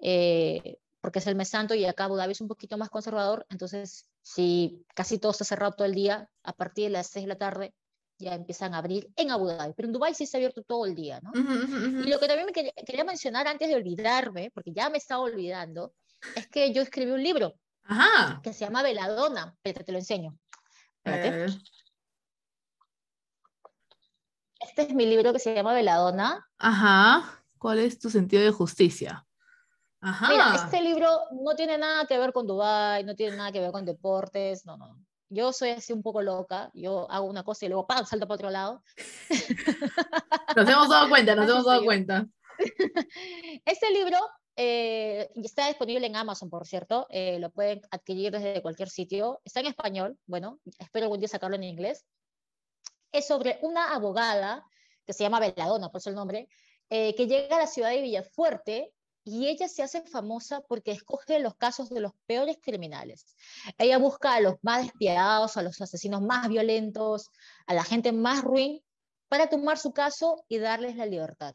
[0.03, 3.47] eh, porque es el mes santo y acá Abu Dhabi es un poquito más conservador,
[3.49, 7.29] entonces sí, casi todo está cerrado todo el día, a partir de las 6 de
[7.29, 7.75] la tarde
[8.19, 10.95] ya empiezan a abrir en Abu Dhabi, pero en Dubái sí está abierto todo el
[10.95, 11.33] día, ¿no?
[11.35, 15.95] Y lo que también me quería, mencionar antes de olvidarme, porque ya me estaba olvidando,
[16.37, 17.55] es que yo escribí un libro
[18.43, 20.39] que se llama Veladona, pero te lo enseño.
[21.05, 21.47] Eh.
[24.61, 26.47] Este es mi libro que se llama Veladona.
[26.59, 27.43] Ajá.
[27.59, 29.27] ¿Cuál es tu sentido de justicia?
[30.01, 30.29] Ajá.
[30.29, 33.71] Mira, este libro no tiene nada que ver con Dubai, no tiene nada que ver
[33.71, 34.99] con deportes, no, no.
[35.29, 38.05] Yo soy así un poco loca, yo hago una cosa y luego ¡pam!
[38.05, 38.83] salto para otro lado.
[40.57, 42.27] Nos hemos dado cuenta, nos hemos dado cuenta.
[43.65, 44.19] Este libro
[44.57, 47.07] eh, está disponible en Amazon, por cierto.
[47.11, 49.41] Eh, lo pueden adquirir desde cualquier sitio.
[49.45, 50.19] Está en español.
[50.27, 52.05] Bueno, espero algún día sacarlo en inglés.
[53.13, 54.65] Es sobre una abogada
[55.07, 56.49] que se llama Veladona, por eso el nombre,
[56.91, 58.93] eh, que llega a la ciudad de Villafuerte
[59.25, 63.35] y ella se hace famosa porque escoge los casos de los peores criminales.
[63.79, 67.31] Ella busca a los más despiadados, a los asesinos más violentos,
[67.67, 68.83] a la gente más ruin,
[69.29, 71.55] para tomar su caso y darles la libertad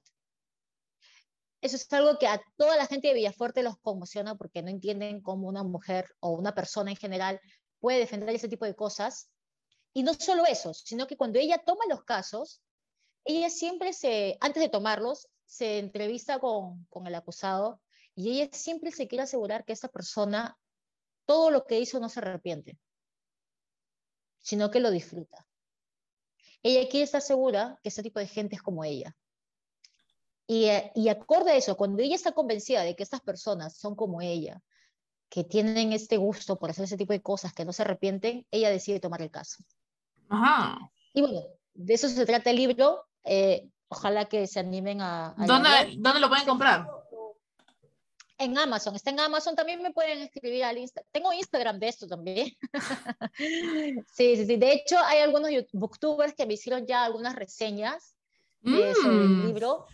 [1.65, 5.21] eso es algo que a toda la gente de Villafuerte los conmociona porque no entienden
[5.21, 7.41] cómo una mujer o una persona en general
[7.79, 9.29] puede defender ese tipo de cosas.
[9.93, 12.61] Y no solo eso, sino que cuando ella toma los casos,
[13.23, 17.81] ella siempre se, antes de tomarlos, se entrevista con, con el acusado
[18.13, 20.57] y ella siempre se quiere asegurar que esa persona,
[21.25, 22.77] todo lo que hizo no se arrepiente,
[24.39, 25.47] sino que lo disfruta.
[26.61, 29.15] Ella quiere estar segura que ese tipo de gente es como ella.
[30.47, 33.95] Y, eh, y acorde a eso, cuando ella está convencida de que estas personas son
[33.95, 34.61] como ella,
[35.29, 38.69] que tienen este gusto por hacer ese tipo de cosas, que no se arrepienten, ella
[38.69, 39.63] decide tomar el caso.
[40.29, 40.77] Ajá.
[41.13, 41.41] Y bueno,
[41.73, 43.05] de eso se trata el libro.
[43.23, 45.29] Eh, ojalá que se animen a...
[45.37, 45.69] a ¿Dónde.
[45.97, 46.87] ¿Dónde lo pueden comprar?
[48.37, 51.07] En Amazon, está en Amazon, también me pueden escribir al Instagram.
[51.11, 52.49] Tengo Instagram de esto también.
[53.37, 54.57] sí, sí, sí.
[54.57, 58.15] De hecho, hay algunos booktubers que me hicieron ya algunas reseñas
[58.65, 59.45] eh, sobre el Mm.
[59.47, 59.85] libro.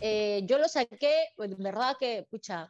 [0.00, 2.68] Eh, yo lo saqué, bueno, en verdad que, pucha,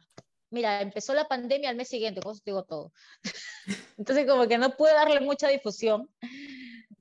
[0.51, 2.91] mira, empezó la pandemia al mes siguiente, con eso te digo todo.
[3.97, 6.09] Entonces, como que no pude darle mucha difusión.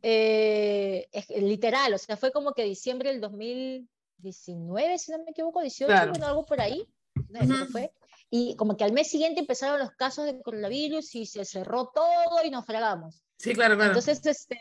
[0.02, 5.60] Eh, es literal, o sea, fue como que diciembre del 2019, si no me equivoco,
[5.60, 6.10] 18, Claro.
[6.10, 6.86] bueno, algo por ahí.
[7.30, 7.72] no qué Ujú.
[7.72, 7.92] fue.
[8.30, 12.44] Y como que al mes siguiente empezaron los casos de coronavirus y se cerró todo
[12.44, 13.22] y nos fregamos.
[13.38, 13.90] Sí, claro, claro.
[13.90, 14.58] Entonces, este,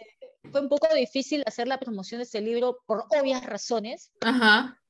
[0.51, 4.81] fue un poco difícil hacer la promoción de ese libro por obvias razones, Ajá.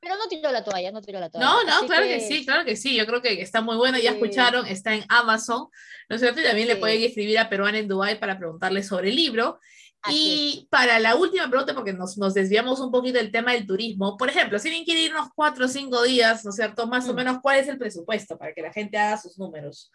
[0.00, 1.46] Pero no tiró la toalla, no tiró la toalla.
[1.46, 2.20] No, no, Así claro que...
[2.20, 2.96] sí, claro que sí.
[2.96, 3.98] Yo creo que está muy bueno.
[3.98, 5.68] Ya escucharon, está en Amazon.
[6.08, 6.40] ¿No es cierto?
[6.40, 6.80] Y también le Sí.
[6.80, 9.60] pueden escribir a Peruana en Dubai para preguntarle sobre el libro.
[10.02, 13.66] Así Y para la última pregunta, porque nos, nos desviamos un poquito del tema del
[13.66, 16.86] turismo, por ejemplo, si alguien quiere ir unos cuatro o cinco días, ¿no es cierto?
[16.86, 17.16] Más o Mm.
[17.16, 19.90] menos, ¿cuál es el presupuesto para que la gente haga sus números?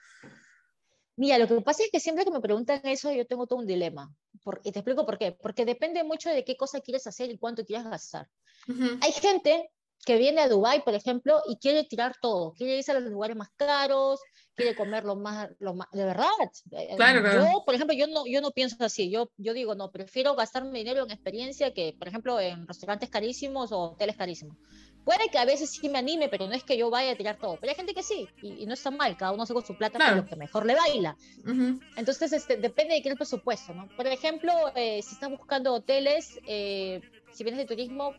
[1.17, 3.65] Mira, lo que pasa es que siempre que me preguntan eso, yo tengo todo un
[3.65, 4.13] dilema.
[4.43, 5.31] Por- y te explico por qué.
[5.31, 8.27] Porque depende mucho de qué cosa quieres hacer y cuánto quieres gastar.
[8.67, 8.97] Ujú.
[9.01, 9.71] Hay gente
[10.05, 12.53] que viene a Dubái, por ejemplo, y quiere tirar todo.
[12.53, 14.19] Quiere irse a los lugares más caros,
[14.55, 16.27] quiere comer lo más, lo más de verdad.
[16.95, 17.41] Claro, claro.
[17.41, 19.09] Yo, por ejemplo, yo no, yo no pienso así.
[19.09, 23.09] Yo, yo digo, no, prefiero gastar mi dinero en experiencia que, por ejemplo, en restaurantes
[23.09, 24.55] carísimos o hoteles carísimos.
[25.03, 27.37] Puede que a veces sí me anime, pero no es que yo vaya a tirar
[27.37, 27.57] todo.
[27.59, 29.77] Pero hay gente que sí, y, y no está mal, cada uno hace con su
[29.77, 30.15] plata Claro.
[30.15, 31.15] con lo que mejor le baila.
[31.43, 31.79] Ujú.
[31.95, 33.87] Entonces, este, depende de qué es el presupuesto, ¿no?
[33.95, 37.01] Por ejemplo, eh, si estás buscando hoteles, eh,
[37.31, 38.13] si vienes de turismo,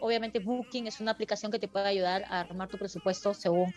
[0.00, 3.72] obviamente Booking es una aplicación que te puede ayudar a armar tu presupuesto según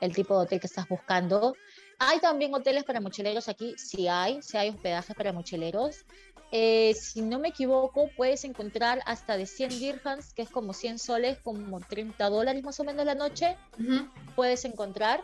[0.00, 1.56] el tipo de hotel que estás buscando.
[1.98, 6.04] Hay también hoteles para mochileros aquí, sí hay, sí hay hospedajes para mochileros.
[6.52, 10.98] Eh, si no me equivoco, puedes encontrar hasta de 100 dirhams, que es como 100
[10.98, 14.08] soles, como 30 dólares más o menos la noche Ujú.
[14.34, 15.22] puedes encontrar.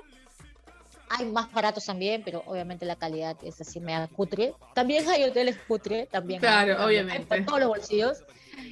[1.11, 4.55] Hay más baratos también, pero obviamente la calidad es así mega cutre.
[4.75, 6.39] También hay hoteles cutre, también.
[6.43, 7.27] hay, Claro, hay obviamente.
[7.27, 8.19] para todos los bolsillos.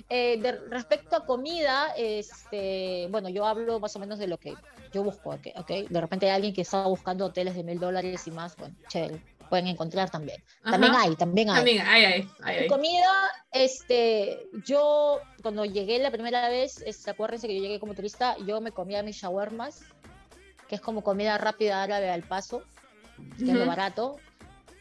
[0.09, 4.55] Eh, de, respecto a comida, este, bueno, yo hablo más o menos de lo que
[4.93, 5.49] yo busco, ¿ok?
[5.57, 5.71] ¿ok?
[5.89, 9.21] De repente hay alguien que está buscando hoteles de mil dólares y más, bueno, chévere,
[9.49, 10.43] pueden encontrar también.
[10.63, 11.57] También hay, también hay.
[11.57, 12.69] También, ay, ay, ay, ay.
[12.69, 18.61] Comida, este, yo cuando llegué la primera vez, acuérdense que yo llegué como turista, yo
[18.61, 19.83] me comía mis shawarmas,
[20.69, 22.63] que es como comida rápida árabe al paso,
[23.39, 24.17] que es lo barato.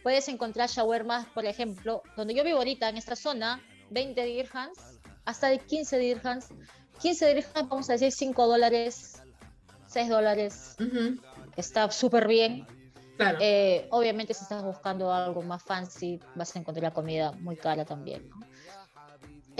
[0.03, 4.88] Puedes encontrar shawarmas, por ejemplo, donde yo vivo ahorita, en esta zona, 20 dirhams,
[5.29, 6.47] hasta de 15 dirhams.
[7.01, 9.21] 15 dirhams, vamos a decir 5 dólares,
[9.87, 10.75] 6 dólares,
[11.55, 12.67] está súper bien.
[13.17, 13.37] Claro.
[13.41, 17.83] Eh, obviamente, si estás buscando algo más fancy, vas a encontrar la comida muy cara
[17.83, 18.29] también.
[18.29, 18.39] ¿no?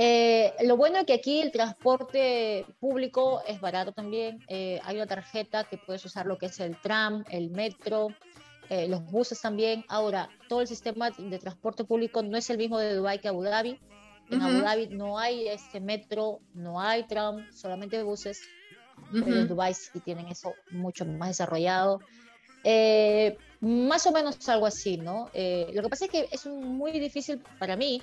[0.02, 4.40] Eh, lo bueno es que aquí el transporte público es barato también.
[4.48, 8.08] Eh, hay una tarjeta que puedes usar lo que es el tram, el metro,
[8.70, 9.84] eh, los buses también.
[9.90, 13.44] Ahora, todo el sistema de transporte público no es el mismo de Dubái que Abu
[13.44, 13.78] Dhabi.
[14.30, 14.62] En Abu.
[14.62, 18.42] Dhabi no hay este metro, no hay tram, solamente buses
[19.12, 19.48] pero en.
[19.48, 22.02] Dubái sí tienen eso mucho más desarrollado.
[22.64, 25.30] Eh, más o menos algo así, ¿no?
[25.34, 28.02] Eh, lo que pasa es que es muy difícil para mí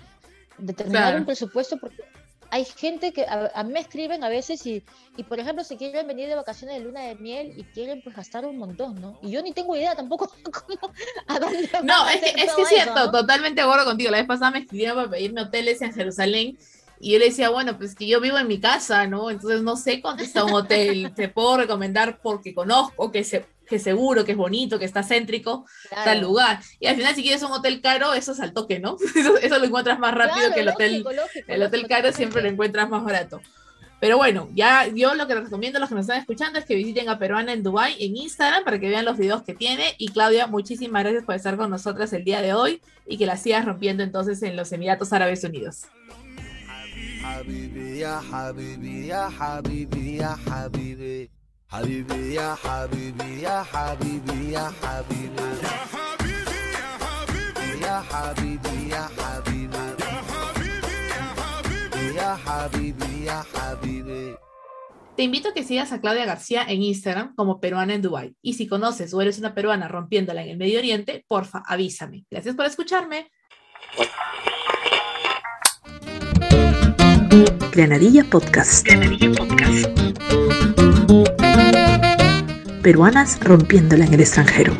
[0.58, 1.18] determinar Claro.
[1.18, 2.02] un presupuesto porque
[2.50, 4.82] hay gente que a, a mí me escriben a veces y,
[5.16, 8.16] y, por ejemplo, se quieren venir de vacaciones de luna de miel y quieren pues
[8.16, 9.18] gastar un montón, ¿no?
[9.22, 10.92] Y yo ni tengo idea tampoco cómo,
[11.26, 13.10] a dónde No, es que, es que es eso, cierto, ¿no?
[13.10, 14.10] totalmente acuerdo contigo.
[14.10, 16.58] La vez pasada me escribieron para pedirme hoteles en Jerusalén
[16.98, 19.30] y yo le decía, bueno, pues que yo vivo en mi casa, ¿no?
[19.30, 21.12] Entonces no sé cuánto está un hotel.
[21.14, 25.65] Te puedo recomendar porque conozco, que, se, que seguro, que es bonito, que está céntrico,
[25.89, 26.21] tal Claro.
[26.27, 26.59] lugar.
[26.79, 28.97] Y al final, si quieres un hotel caro, eso es al toque, ¿no?
[29.15, 30.91] Eso, eso lo encuentras más rápido Claro, que el hotel.
[31.03, 32.53] lógico, lógico, El hotel lógico, caro siempre lo totalmente.
[32.53, 33.41] encuentras más barato.
[34.01, 36.65] Pero bueno, ya yo lo que les recomiendo a los que nos están escuchando es
[36.65, 39.93] que visiten a Peruana en Dubai en Instagram para que vean los videos que tiene.
[39.99, 43.37] Y Claudia, muchísimas gracias por estar con nosotras el día de hoy y que la
[43.37, 45.85] sigas rompiendo entonces en los Emiratos Árabes Unidos.
[47.23, 51.29] حبيبي يا حبيبي يا حبيبي يا حبيبي
[51.69, 59.79] حبيبي يا حبيبي يا حبيبي يا حبيبي يا حبيبي يا حبيبي يا حبيبي
[61.09, 64.35] يا حبيبي يا حبيبي يا حبيبي
[65.15, 68.35] Te invito a que sigas a Claudia García en Instagram como peruana en Dubai.
[68.41, 72.25] Y si conoces o eres una peruana rompiéndola en el Medio Oriente, porfa, avísame.
[72.31, 73.29] Gracias por escucharme.
[77.71, 78.85] Granadilla Podcast.
[78.85, 80.44] Granadilla Podcast.
[82.86, 84.72] Peruanas rompiéndola en el extranjero.